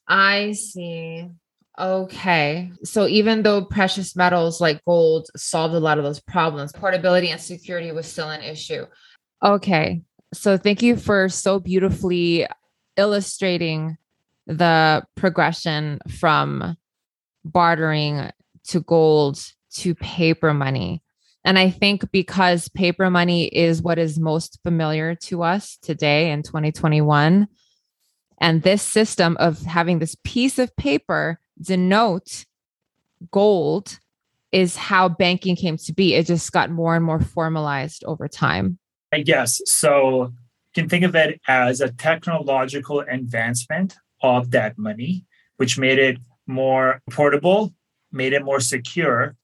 I 0.08 0.54
see. 0.54 1.30
Okay. 1.80 2.72
So 2.84 3.08
even 3.08 3.44
though 3.44 3.64
precious 3.66 4.16
metals 4.16 4.60
like 4.62 4.84
gold 4.86 5.28
solved 5.36 5.74
a 5.74 5.80
lot 5.80 5.98
of 5.98 6.04
those 6.04 6.20
problems, 6.20 6.74
portability 6.74 7.30
and 7.30 7.40
security 7.40 7.92
was 7.92 8.06
still 8.06 8.30
an 8.30 8.42
issue. 8.42 8.86
Okay. 9.44 10.02
So 10.34 10.58
thank 10.58 10.82
you 10.82 10.96
for 10.96 11.30
so 11.30 11.60
beautifully 11.60 12.46
illustrating 12.98 13.98
the 14.48 15.04
progression 15.16 16.00
from 16.20 16.78
bartering 17.44 18.30
to 18.68 18.82
gold 18.82 19.40
to 19.76 19.96
paper 19.96 20.54
money. 20.54 21.02
And 21.44 21.58
I 21.58 21.72
think 21.72 22.12
because 22.12 22.70
paper 22.70 23.10
money 23.10 23.46
is 23.46 23.82
what 23.82 23.98
is 23.98 24.20
most 24.20 24.60
familiar 24.64 25.16
to 25.16 25.42
us 25.42 25.78
today 25.82 26.32
in 26.32 26.44
2021, 26.44 27.48
and 28.40 28.62
this 28.62 28.82
system 28.82 29.38
of 29.40 29.62
having 29.64 30.00
this 30.00 30.16
piece 30.24 30.60
of 30.60 30.76
paper 30.76 31.40
denote 31.62 32.46
gold 33.32 34.00
is 34.52 34.76
how 34.76 35.08
banking 35.08 35.56
came 35.56 35.78
to 35.78 35.94
be. 35.94 36.16
It 36.16 36.26
just 36.26 36.52
got 36.52 36.70
more 36.70 36.96
and 36.96 37.06
more 37.06 37.22
formalized 37.22 38.04
over 38.06 38.28
time. 38.28 38.78
I 39.14 39.22
guess. 39.22 39.62
So 39.66 40.24
you 40.24 40.34
can 40.74 40.90
think 40.90 41.04
of 41.04 41.16
it 41.16 41.40
as 41.48 41.82
a 41.82 41.92
technological 41.92 43.02
advancement 43.02 43.96
of 44.22 44.52
that 44.52 44.78
money, 44.78 45.26
which 45.58 45.78
made 45.78 46.00
it 46.00 46.18
more 46.48 47.02
portable, 47.10 47.74
made 48.12 48.34
it 48.34 48.44
more 48.44 48.60
secure, 48.60 49.36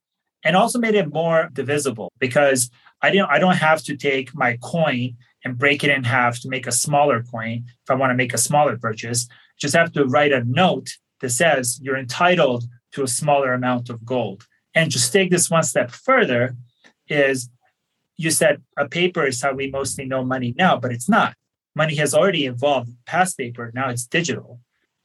and 0.44 0.56
also 0.56 0.80
made 0.80 0.96
it 0.96 1.12
more 1.12 1.50
divisible 1.54 2.12
because 2.20 2.70
I 3.02 3.12
didn't 3.12 3.30
I 3.30 3.40
don't 3.40 3.58
have 3.58 3.84
to 3.84 3.96
take 3.96 4.34
my 4.34 4.58
coin 4.62 5.16
and 5.44 5.58
break 5.58 5.84
it 5.84 5.90
in 5.90 6.04
half 6.04 6.40
to 6.42 6.50
make 6.50 6.68
a 6.68 6.72
smaller 6.72 7.24
coin 7.24 7.66
if 7.68 7.90
I 7.90 7.96
want 7.96 8.12
to 8.12 8.16
make 8.16 8.34
a 8.34 8.38
smaller 8.38 8.78
purchase. 8.78 9.28
Just 9.60 9.76
have 9.76 9.92
to 9.94 10.06
write 10.06 10.32
a 10.32 10.44
note 10.44 10.98
that 11.22 11.30
says 11.30 11.80
you're 11.82 11.98
entitled 11.98 12.66
to 12.94 13.04
a 13.04 13.08
smaller 13.08 13.54
amount 13.54 13.90
of 13.90 14.06
gold. 14.06 14.46
And 14.74 14.92
just 14.92 15.12
take 15.12 15.32
this 15.32 15.50
one 15.50 15.64
step 15.64 15.92
further 15.92 16.56
is 17.08 17.50
you 18.18 18.32
said 18.32 18.62
a 18.78 18.88
paper 18.88 19.26
is 19.26 19.42
how 19.42 19.54
we 19.54 19.70
mostly 19.70 20.06
know 20.06 20.24
money 20.24 20.54
now, 20.58 20.78
but 20.78 20.92
it's 20.92 21.10
not. 21.10 21.36
Money 21.76 21.96
has 21.96 22.14
already 22.14 22.46
evolved 22.46 22.92
past 23.06 23.38
paper. 23.38 23.72
Now 23.74 23.90
it's 23.90 24.08
digital. 24.08 24.60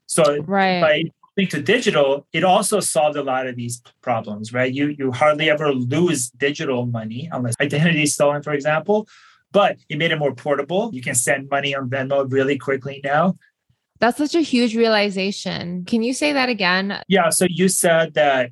So 0.07 0.43
right. 0.43 0.81
by 0.81 1.05
moving 1.37 1.51
to 1.51 1.63
digital, 1.63 2.27
it 2.33 2.45
also 2.45 2.81
solved 2.81 3.17
a 3.17 3.23
lot 3.23 3.47
of 3.47 3.57
these 3.57 3.83
problems, 4.03 4.53
right? 4.53 4.73
You 4.73 4.89
you 4.89 5.13
hardly 5.13 5.51
ever 5.51 5.73
lose 5.73 6.31
digital 6.31 6.87
money 6.87 7.29
unless 7.33 7.55
identity 7.61 8.03
is 8.03 8.15
stolen, 8.15 8.43
for 8.43 8.53
example. 8.53 9.07
But 9.53 9.77
it 9.91 9.99
made 9.99 10.13
it 10.13 10.19
more 10.19 10.35
portable. 10.35 10.91
You 10.95 11.03
can 11.03 11.15
send 11.15 11.51
money 11.51 11.75
on 11.75 11.91
Venmo 11.91 12.31
really 12.31 12.59
quickly 12.59 13.03
now. 13.05 13.37
That's 14.03 14.19
such 14.19 14.35
a 14.35 14.41
huge 14.41 14.75
realization. 14.75 15.85
Can 15.85 16.03
you 16.03 16.13
say 16.13 16.33
that 16.33 16.49
again? 16.49 17.01
Yeah. 17.07 17.31
So 17.31 17.47
you 17.49 17.69
said 17.69 18.15
that 18.15 18.51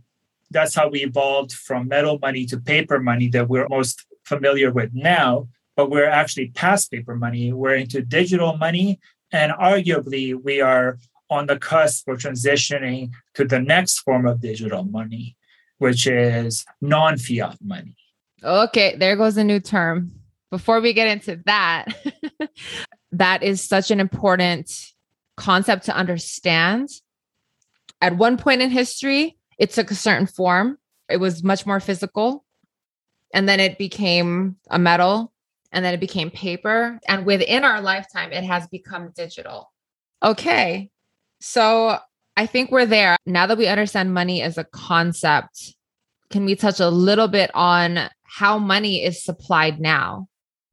that's 0.52 0.76
how 0.76 0.88
we 0.88 1.02
evolved 1.02 1.52
from 1.52 1.88
metal 1.88 2.20
money 2.22 2.46
to 2.46 2.56
paper 2.56 3.00
money 3.00 3.26
that 3.30 3.48
we're 3.48 3.66
most 3.68 4.06
familiar 4.22 4.70
with 4.70 4.90
now, 4.94 5.48
but 5.74 5.90
we're 5.90 6.08
actually 6.08 6.50
past 6.50 6.92
paper 6.92 7.16
money. 7.16 7.52
We're 7.52 7.74
into 7.74 8.00
digital 8.00 8.58
money. 8.58 9.00
And 9.32 9.50
arguably, 9.50 10.40
we 10.40 10.60
are 10.60 10.98
on 11.30 11.48
the 11.48 11.58
cusp 11.58 12.06
of 12.06 12.18
transitioning 12.18 13.10
to 13.34 13.44
the 13.44 13.58
next 13.58 13.98
form 13.98 14.28
of 14.28 14.40
digital 14.40 14.84
money, 14.84 15.36
which 15.78 16.06
is 16.06 16.64
non 16.80 17.18
fiat 17.18 17.58
money. 17.60 17.96
Okay, 18.44 18.94
there 18.94 19.16
goes 19.16 19.36
a 19.36 19.42
new 19.42 19.58
term. 19.58 20.12
Before 20.52 20.80
we 20.80 20.92
get 20.92 21.08
into 21.08 21.42
that, 21.46 21.86
that 23.10 23.42
is 23.42 23.60
such 23.60 23.90
an 23.90 23.98
important 23.98 24.92
concept 25.36 25.86
to 25.86 25.96
understand. 25.96 26.88
At 28.00 28.16
one 28.16 28.36
point 28.36 28.62
in 28.62 28.70
history, 28.70 29.36
it 29.58 29.70
took 29.70 29.90
a 29.90 29.94
certain 29.94 30.26
form, 30.26 30.78
it 31.08 31.18
was 31.18 31.42
much 31.42 31.66
more 31.66 31.80
physical. 31.80 32.44
And 33.32 33.48
then 33.48 33.60
it 33.60 33.78
became 33.78 34.56
a 34.70 34.78
metal, 34.78 35.32
and 35.70 35.84
then 35.84 35.94
it 35.94 36.00
became 36.00 36.30
paper. 36.30 36.98
And 37.06 37.24
within 37.24 37.62
our 37.62 37.80
lifetime, 37.80 38.32
it 38.32 38.42
has 38.42 38.66
become 38.68 39.12
digital. 39.14 39.72
Okay, 40.22 40.90
so 41.40 41.98
I 42.36 42.46
think 42.46 42.70
we're 42.70 42.86
there. 42.86 43.16
Now 43.26 43.46
that 43.46 43.58
we 43.58 43.68
understand 43.68 44.12
money 44.12 44.42
as 44.42 44.58
a 44.58 44.64
concept, 44.64 45.74
can 46.30 46.44
we 46.44 46.56
touch 46.56 46.80
a 46.80 46.88
little 46.88 47.28
bit 47.28 47.50
on 47.54 48.10
how 48.24 48.58
money 48.58 49.04
is 49.04 49.22
supplied 49.22 49.80
now? 49.80 50.26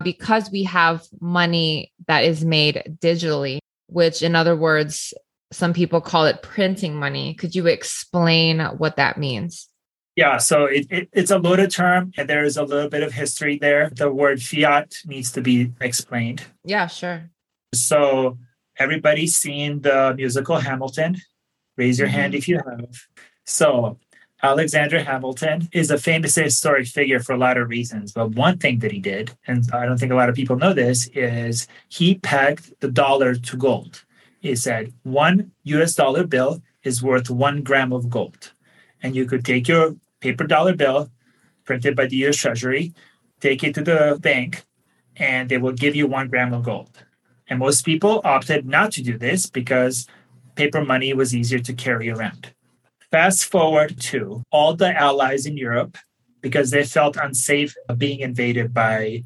Because 0.04 0.52
we 0.52 0.64
have 0.64 1.04
money 1.20 1.92
that 2.08 2.24
is 2.24 2.46
made 2.46 2.98
digitally, 3.00 3.60
which, 3.88 4.22
in 4.22 4.36
other 4.36 4.56
words, 4.56 5.14
some 5.52 5.74
people 5.74 6.02
call 6.02 6.26
it 6.26 6.42
printing 6.42 6.96
money. 6.96 7.34
Could 7.34 7.56
you 7.56 7.68
explain 7.68 8.60
what 8.60 8.98
that 8.98 9.18
means? 9.18 9.70
Yeah, 10.16 10.38
so 10.38 10.66
it, 10.66 10.88
it, 10.90 11.10
it's 11.14 11.30
a 11.30 11.38
loaded 11.38 11.70
term 11.70 12.12
and 12.18 12.28
there 12.28 12.44
is 12.44 12.58
a 12.58 12.64
little 12.64 12.90
bit 12.90 13.04
of 13.04 13.14
history 13.14 13.60
there. 13.60 13.92
The 13.92 14.12
word 14.12 14.42
fiat 14.42 14.96
needs 15.06 15.32
to 15.34 15.42
be 15.42 15.74
explained. 15.80 16.44
Yeah, 16.64 16.88
sure. 16.88 17.30
So 17.76 18.40
everybody's 18.80 19.36
seen 19.36 19.82
the 19.82 20.16
musical 20.18 20.58
Hamilton. 20.58 21.18
Raise 21.78 22.00
your 22.00 22.08
mm-hmm. 22.08 22.18
hand 22.18 22.36
if 22.36 22.48
you 22.48 22.58
have. 22.58 23.00
So, 23.46 24.00
Alexander 24.44 25.04
Hamilton 25.04 25.68
is 25.72 25.90
a 25.90 25.98
famous 25.98 26.36
historic 26.36 26.86
figure 26.86 27.20
for 27.20 27.34
a 27.34 27.38
lot 27.38 27.58
of 27.58 27.70
reasons. 27.70 28.12
But 28.12 28.32
one 28.36 28.60
thing 28.60 28.80
that 28.80 28.92
he 28.92 29.00
did, 29.00 29.36
and 29.48 29.64
I 29.74 29.86
don't 29.86 29.98
think 29.98 30.12
a 30.12 30.16
lot 30.16 30.30
of 30.30 30.36
people 30.36 30.58
know 30.58 30.74
this, 30.74 31.08
is 31.08 31.68
he 31.90 32.16
pegged 32.20 32.74
the 32.80 32.92
dollar 32.92 33.34
to 33.34 33.58
gold. 33.58 34.04
He 34.40 34.56
said 34.56 34.94
one 35.04 35.52
US 35.64 35.96
dollar 35.96 36.26
bill 36.26 36.62
is 36.84 37.02
worth 37.02 37.30
one 37.30 37.64
gram 37.64 37.92
of 37.92 38.10
gold. 38.10 38.52
And 39.02 39.16
you 39.16 39.26
could 39.26 39.44
take 39.44 39.68
your 39.68 39.96
paper 40.20 40.46
dollar 40.46 40.76
bill 40.76 41.10
printed 41.66 41.96
by 41.96 42.06
the 42.06 42.18
US 42.28 42.38
Treasury, 42.38 42.94
take 43.40 43.64
it 43.64 43.74
to 43.74 43.82
the 43.82 44.20
bank, 44.22 44.64
and 45.16 45.50
they 45.50 45.58
will 45.58 45.74
give 45.74 45.96
you 45.96 46.06
one 46.06 46.28
gram 46.28 46.54
of 46.54 46.64
gold. 46.64 47.04
And 47.50 47.58
most 47.60 47.84
people 47.84 48.22
opted 48.24 48.68
not 48.68 48.92
to 48.94 49.04
do 49.04 49.18
this 49.18 49.48
because 49.48 50.08
paper 50.56 50.86
money 50.86 51.12
was 51.14 51.36
easier 51.36 51.60
to 51.60 51.74
carry 51.74 52.10
around. 52.10 52.54
Fast 53.12 53.46
forward 53.46 54.00
to 54.02 54.44
all 54.52 54.74
the 54.74 54.96
allies 54.96 55.46
in 55.46 55.58
Europe 55.58 55.98
because 56.42 56.72
they 56.72 56.84
felt 56.84 57.16
unsafe 57.16 57.74
being 57.98 58.20
invaded 58.20 58.74
by 58.74 59.24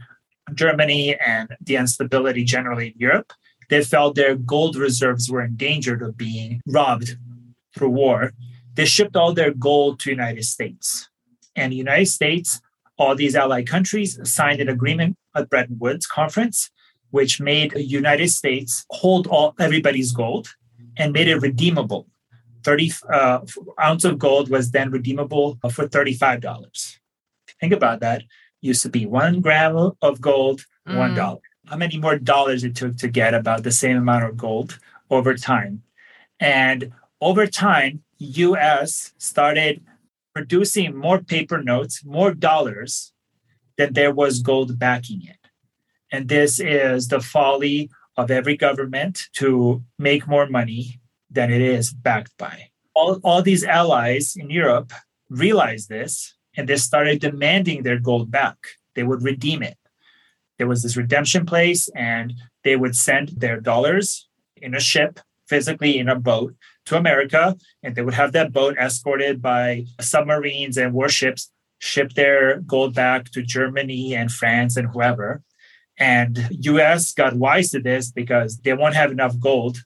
Germany 0.53 1.17
and 1.19 1.55
the 1.61 1.77
instability 1.77 2.43
generally 2.43 2.87
in 2.89 2.93
Europe. 2.97 3.33
They 3.69 3.83
felt 3.83 4.15
their 4.15 4.35
gold 4.35 4.75
reserves 4.75 5.31
were 5.31 5.43
endangered 5.43 6.01
of 6.01 6.17
being 6.17 6.61
robbed 6.67 7.17
through 7.75 7.89
war. 7.89 8.33
They 8.75 8.85
shipped 8.85 9.15
all 9.15 9.33
their 9.33 9.53
gold 9.53 9.99
to 9.99 10.05
the 10.05 10.11
United 10.11 10.43
States. 10.43 11.09
And 11.55 11.71
the 11.71 11.77
United 11.77 12.07
States, 12.07 12.61
all 12.97 13.15
these 13.15 13.35
allied 13.35 13.67
countries 13.67 14.19
signed 14.23 14.61
an 14.61 14.69
agreement 14.69 15.15
at 15.35 15.49
Bretton 15.49 15.79
Woods 15.79 16.05
conference 16.05 16.69
which 17.11 17.39
made 17.39 17.71
the 17.71 17.83
United 17.83 18.29
States 18.29 18.85
hold 18.89 19.27
all 19.27 19.53
everybody's 19.59 20.11
gold 20.11 20.55
and 20.97 21.13
made 21.13 21.27
it 21.27 21.37
redeemable. 21.37 22.07
30 22.63 22.91
uh, 23.11 23.39
ounce 23.81 24.03
of 24.03 24.19
gold 24.19 24.49
was 24.49 24.71
then 24.71 24.91
redeemable 24.91 25.57
for 25.71 25.87
$35. 25.87 26.97
Think 27.59 27.73
about 27.73 27.99
that. 28.01 28.23
Used 28.61 28.81
to 28.83 28.89
be 28.89 29.05
one 29.05 29.41
gram 29.41 29.91
of 30.01 30.21
gold, 30.21 30.65
one 30.85 31.15
mm. 31.15 31.39
How 31.67 31.77
many 31.77 31.97
more 31.97 32.17
dollars 32.17 32.63
it 32.63 32.75
took 32.75 32.97
to 32.97 33.07
get 33.07 33.33
about 33.33 33.63
the 33.63 33.71
same 33.71 33.97
amount 33.97 34.25
of 34.25 34.37
gold 34.37 34.79
over 35.09 35.35
time? 35.35 35.83
And 36.39 36.91
over 37.19 37.47
time, 37.47 38.03
US 38.17 39.13
started 39.17 39.83
producing 40.33 40.95
more 40.95 41.19
paper 41.19 41.61
notes, 41.61 42.03
more 42.05 42.33
dollars 42.33 43.13
than 43.77 43.93
there 43.93 44.13
was 44.13 44.41
gold 44.41 44.77
backing 44.77 45.21
it. 45.23 45.37
And 46.11 46.27
this 46.27 46.59
is 46.59 47.07
the 47.07 47.19
folly 47.19 47.89
of 48.17 48.29
every 48.31 48.57
government 48.57 49.23
to 49.33 49.83
make 49.97 50.27
more 50.27 50.47
money 50.47 51.00
than 51.31 51.51
it 51.51 51.61
is 51.61 51.91
backed 51.91 52.37
by. 52.37 52.69
All, 52.93 53.19
all 53.23 53.41
these 53.41 53.63
allies 53.63 54.35
in 54.35 54.49
Europe 54.49 54.91
realized 55.29 55.89
this 55.89 56.35
and 56.55 56.67
they 56.67 56.75
started 56.75 57.21
demanding 57.21 57.83
their 57.83 57.99
gold 57.99 58.29
back. 58.29 58.57
They 58.95 59.03
would 59.03 59.23
redeem 59.23 59.63
it. 59.63 59.77
There 60.57 60.67
was 60.67 60.83
this 60.83 60.97
redemption 60.97 61.45
place, 61.45 61.89
and 61.95 62.33
they 62.63 62.75
would 62.75 62.95
send 62.95 63.29
their 63.29 63.59
dollars 63.59 64.27
in 64.57 64.75
a 64.75 64.79
ship, 64.79 65.19
physically 65.47 65.97
in 65.97 66.07
a 66.09 66.19
boat, 66.19 66.53
to 66.85 66.97
America, 66.97 67.55
and 67.81 67.95
they 67.95 68.01
would 68.01 68.13
have 68.13 68.31
that 68.33 68.51
boat 68.51 68.77
escorted 68.77 69.41
by 69.41 69.85
submarines 69.99 70.77
and 70.77 70.93
warships, 70.93 71.51
ship 71.79 72.13
their 72.13 72.59
gold 72.61 72.93
back 72.93 73.31
to 73.31 73.41
Germany 73.41 74.13
and 74.13 74.31
France 74.31 74.77
and 74.77 74.89
whoever. 74.89 75.41
And 75.97 76.47
US 76.51 77.13
got 77.13 77.35
wise 77.35 77.71
to 77.71 77.79
this 77.79 78.11
because 78.11 78.57
they 78.57 78.73
won't 78.73 78.95
have 78.95 79.11
enough 79.11 79.39
gold 79.39 79.79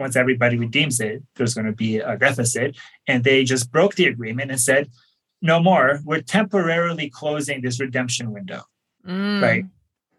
once 0.00 0.16
everybody 0.16 0.58
redeems 0.58 0.98
it. 1.00 1.22
There's 1.36 1.54
going 1.54 1.66
to 1.66 1.72
be 1.72 1.98
a 1.98 2.16
deficit. 2.16 2.76
And 3.06 3.22
they 3.22 3.44
just 3.44 3.70
broke 3.70 3.94
the 3.94 4.06
agreement 4.06 4.50
and 4.50 4.60
said, 4.60 4.90
no 5.42 5.60
more. 5.60 6.00
We're 6.04 6.20
temporarily 6.20 7.10
closing 7.10 7.62
this 7.62 7.80
redemption 7.80 8.32
window. 8.32 8.62
mm. 9.06 9.42
right? 9.42 9.64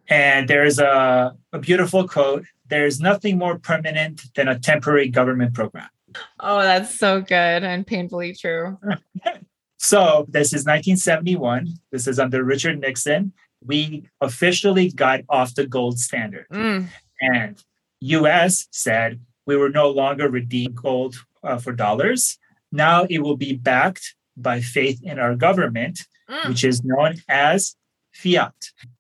And 0.08 0.48
there's 0.48 0.80
a, 0.80 1.36
a 1.54 1.60
beautiful 1.60 2.08
quote 2.08 2.46
there's 2.72 3.02
nothing 3.02 3.38
more 3.38 3.60
permanent 3.60 4.22
than 4.34 4.48
a 4.48 4.58
temporary 4.58 5.10
government 5.10 5.54
program. 5.54 5.90
Oh, 6.40 6.62
that's 6.62 6.98
so 6.98 7.20
good 7.20 7.64
and 7.64 7.86
painfully 7.86 8.34
true. 8.34 8.80
so, 9.78 10.26
this 10.30 10.54
is 10.54 10.62
1971. 10.62 11.68
This 11.92 12.08
is 12.08 12.18
under 12.18 12.44
Richard 12.46 12.80
Nixon. 12.80 13.34
We 13.64 14.08
officially 14.22 14.90
got 14.90 15.20
off 15.28 15.54
the 15.54 15.68
gold 15.68 16.00
standard. 16.00 16.48
Mm. 16.52 16.88
And 17.20 17.62
US 18.00 18.68
said 18.72 19.20
we 19.46 19.56
were 19.56 19.70
no 19.70 19.90
longer 19.90 20.30
redeem 20.30 20.74
gold 20.74 21.16
uh, 21.44 21.58
for 21.58 21.74
dollars. 21.74 22.38
Now 22.72 23.06
it 23.10 23.20
will 23.20 23.38
be 23.38 23.54
backed 23.54 24.16
by 24.38 24.62
faith 24.62 25.00
in 25.04 25.20
our 25.20 25.36
government, 25.36 26.06
mm. 26.30 26.48
which 26.48 26.64
is 26.64 26.84
known 26.84 27.16
as 27.28 27.76
fiat, 28.14 28.54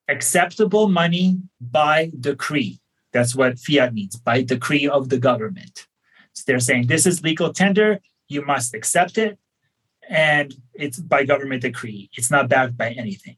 acceptable 0.08 0.90
money 0.90 1.38
by 1.60 2.12
decree. 2.20 2.80
That's 3.14 3.36
what 3.36 3.60
fiat 3.60 3.94
means 3.94 4.16
by 4.16 4.42
decree 4.42 4.88
of 4.88 5.10
the 5.10 5.18
government. 5.18 5.88
So 6.34 6.44
they're 6.48 6.60
saying 6.60 6.88
this 6.88 7.06
is 7.06 7.24
legal 7.24 7.54
tender, 7.54 8.00
you 8.28 8.44
must 8.46 8.74
accept 8.74 9.18
it, 9.18 9.38
and 10.10 10.54
it's 10.74 11.00
by 11.00 11.26
government 11.26 11.62
decree. 11.62 12.10
It's 12.14 12.32
not 12.32 12.50
backed 12.50 12.78
by 12.78 12.92
anything. 12.92 13.38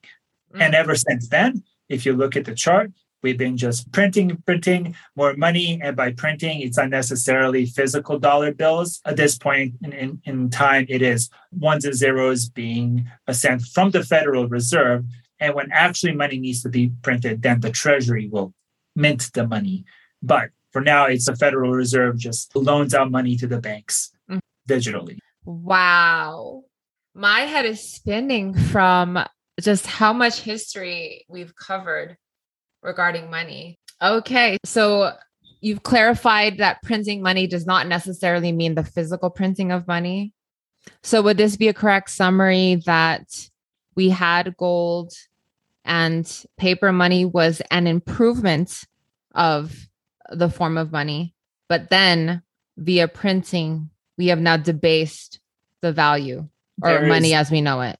Mm. 0.53 0.61
And 0.61 0.75
ever 0.75 0.95
since 0.95 1.29
then, 1.29 1.63
if 1.89 2.05
you 2.05 2.13
look 2.13 2.35
at 2.35 2.45
the 2.45 2.55
chart, 2.55 2.91
we've 3.23 3.37
been 3.37 3.57
just 3.57 3.91
printing, 3.91 4.37
printing 4.45 4.95
more 5.15 5.33
money. 5.35 5.79
And 5.81 5.95
by 5.95 6.11
printing, 6.11 6.61
it's 6.61 6.77
unnecessarily 6.77 7.65
physical 7.65 8.19
dollar 8.19 8.53
bills. 8.53 9.01
At 9.05 9.15
this 9.15 9.37
point 9.37 9.75
in, 9.81 9.93
in, 9.93 10.21
in 10.25 10.49
time, 10.49 10.85
it 10.89 11.01
is 11.01 11.29
ones 11.51 11.85
and 11.85 11.95
zeros 11.95 12.49
being 12.49 13.09
sent 13.31 13.63
from 13.63 13.91
the 13.91 14.03
Federal 14.03 14.47
Reserve. 14.47 15.05
And 15.39 15.55
when 15.55 15.71
actually 15.71 16.13
money 16.13 16.37
needs 16.37 16.61
to 16.63 16.69
be 16.69 16.91
printed, 17.01 17.41
then 17.41 17.61
the 17.61 17.71
Treasury 17.71 18.27
will 18.27 18.53
mint 18.95 19.31
the 19.33 19.47
money. 19.47 19.85
But 20.21 20.49
for 20.71 20.81
now, 20.81 21.05
it's 21.05 21.25
the 21.25 21.35
Federal 21.35 21.71
Reserve 21.71 22.17
just 22.17 22.55
loans 22.55 22.93
out 22.93 23.09
money 23.09 23.35
to 23.37 23.47
the 23.47 23.59
banks 23.59 24.11
mm. 24.29 24.39
digitally. 24.67 25.17
Wow. 25.45 26.63
My 27.15 27.41
head 27.41 27.65
is 27.65 27.81
spinning 27.81 28.53
from 28.53 29.23
just 29.61 29.85
how 29.85 30.13
much 30.13 30.39
history 30.39 31.25
we've 31.29 31.55
covered 31.55 32.17
regarding 32.83 33.29
money. 33.29 33.79
Okay. 34.01 34.57
So 34.65 35.13
you've 35.61 35.83
clarified 35.83 36.57
that 36.57 36.81
printing 36.83 37.21
money 37.21 37.47
does 37.47 37.65
not 37.65 37.87
necessarily 37.87 38.51
mean 38.51 38.75
the 38.75 38.83
physical 38.83 39.29
printing 39.29 39.71
of 39.71 39.87
money. 39.87 40.33
So 41.01 41.21
would 41.21 41.37
this 41.37 41.55
be 41.55 41.69
a 41.69 41.73
correct 41.73 42.09
summary 42.09 42.81
that 42.85 43.49
we 43.95 44.09
had 44.09 44.57
gold 44.57 45.13
and 45.85 46.45
paper 46.57 46.91
money 46.91 47.25
was 47.25 47.61
an 47.71 47.87
improvement 47.87 48.83
of 49.33 49.87
the 50.31 50.49
form 50.49 50.77
of 50.77 50.91
money. 50.91 51.33
But 51.69 51.89
then 51.89 52.41
via 52.77 53.07
printing, 53.07 53.89
we 54.17 54.27
have 54.27 54.39
now 54.39 54.57
debased 54.57 55.39
the 55.81 55.91
value 55.91 56.47
or 56.81 56.89
there 56.89 57.07
money 57.07 57.29
is, 57.29 57.39
as 57.39 57.51
we 57.51 57.61
know 57.61 57.81
it. 57.81 57.97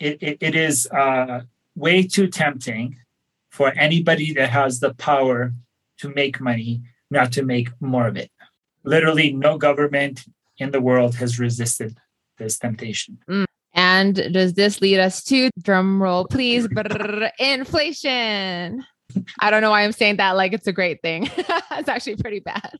It, 0.00 0.22
it, 0.22 0.38
it 0.40 0.54
is 0.54 0.88
uh, 0.88 1.42
way 1.76 2.02
too 2.02 2.28
tempting 2.28 2.96
for 3.54 3.72
anybody 3.78 4.32
that 4.32 4.50
has 4.50 4.80
the 4.80 4.92
power 4.94 5.52
to 5.96 6.08
make 6.08 6.40
money 6.40 6.82
not 7.08 7.30
to 7.30 7.44
make 7.44 7.68
more 7.80 8.08
of 8.08 8.16
it. 8.16 8.28
Literally, 8.82 9.32
no 9.32 9.56
government 9.58 10.24
in 10.58 10.72
the 10.72 10.80
world 10.80 11.14
has 11.14 11.38
resisted 11.38 11.96
this 12.36 12.58
temptation. 12.58 13.16
Mm. 13.30 13.44
And 13.72 14.14
does 14.32 14.54
this 14.54 14.80
lead 14.80 14.98
us 14.98 15.22
to 15.24 15.50
drum 15.62 16.02
roll, 16.02 16.26
please? 16.26 16.66
Brrr, 16.66 17.30
inflation. 17.38 18.84
I 19.40 19.50
don't 19.50 19.60
know 19.60 19.70
why 19.70 19.82
I'm 19.82 19.92
saying 19.92 20.16
that 20.16 20.32
like 20.32 20.52
it's 20.52 20.66
a 20.66 20.72
great 20.72 21.00
thing. 21.02 21.30
it's 21.38 21.88
actually 21.88 22.16
pretty 22.16 22.40
bad. 22.40 22.72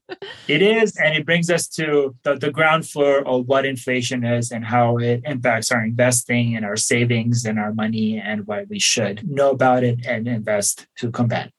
It 0.48 0.62
is. 0.62 0.96
And 0.96 1.14
it 1.14 1.24
brings 1.26 1.50
us 1.50 1.68
to 1.68 2.14
the, 2.22 2.37
the 2.37 2.50
ground 2.50 2.88
floor 2.88 3.26
of 3.26 3.46
what 3.46 3.64
inflation 3.66 4.24
is 4.24 4.50
and 4.50 4.64
how 4.64 4.98
it 4.98 5.22
impacts 5.24 5.70
our 5.70 5.84
investing 5.84 6.56
and 6.56 6.64
our 6.64 6.76
savings 6.76 7.44
and 7.44 7.58
our 7.58 7.72
money 7.72 8.18
and 8.18 8.46
why 8.46 8.64
we 8.68 8.78
should 8.78 9.28
know 9.28 9.50
about 9.50 9.84
it 9.84 10.06
and 10.06 10.26
invest 10.26 10.87
to 10.98 11.10
combat. 11.10 11.50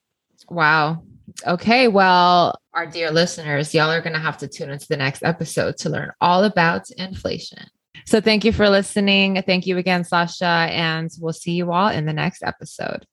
Wow. 0.50 1.04
Okay. 1.46 1.88
Well, 1.88 2.56
our 2.74 2.86
dear 2.86 3.12
listeners, 3.12 3.74
y'all 3.74 3.92
are 3.92 4.02
going 4.02 4.14
to 4.14 4.20
have 4.20 4.38
to 4.40 4.48
tune 4.48 4.70
into 4.70 4.88
the 4.88 4.98
next 4.98 5.24
episode 5.24 5.78
to 5.78 5.90
learn 5.90 6.12
all 6.22 6.44
about 6.44 6.90
inflation. 6.92 7.66
So 8.06 8.22
thank 8.22 8.46
you 8.46 8.52
for 8.52 8.70
listening. 8.70 9.42
Thank 9.46 9.66
you 9.66 9.78
again, 9.78 10.04
Sasha. 10.04 10.46
And 10.46 11.10
we'll 11.20 11.34
see 11.34 11.54
you 11.54 11.72
all 11.72 11.88
in 11.88 12.06
the 12.06 12.14
next 12.14 12.44
episode. 12.44 13.06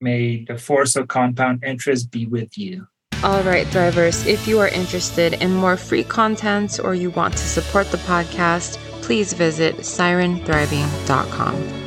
May 0.00 0.44
the 0.44 0.58
force 0.58 0.96
of 0.96 1.08
compound 1.08 1.64
interest 1.64 2.10
be 2.10 2.26
with 2.26 2.56
you. 2.56 2.86
All 3.24 3.42
right, 3.42 3.66
Thrivers, 3.66 4.26
if 4.26 4.46
you 4.46 4.60
are 4.60 4.68
interested 4.68 5.34
in 5.34 5.52
more 5.52 5.76
free 5.76 6.04
content 6.04 6.78
or 6.82 6.94
you 6.94 7.10
want 7.10 7.34
to 7.34 7.46
support 7.46 7.90
the 7.90 7.98
podcast, 7.98 8.76
please 9.02 9.32
visit 9.32 9.76
sirenthriving.com. 9.78 11.77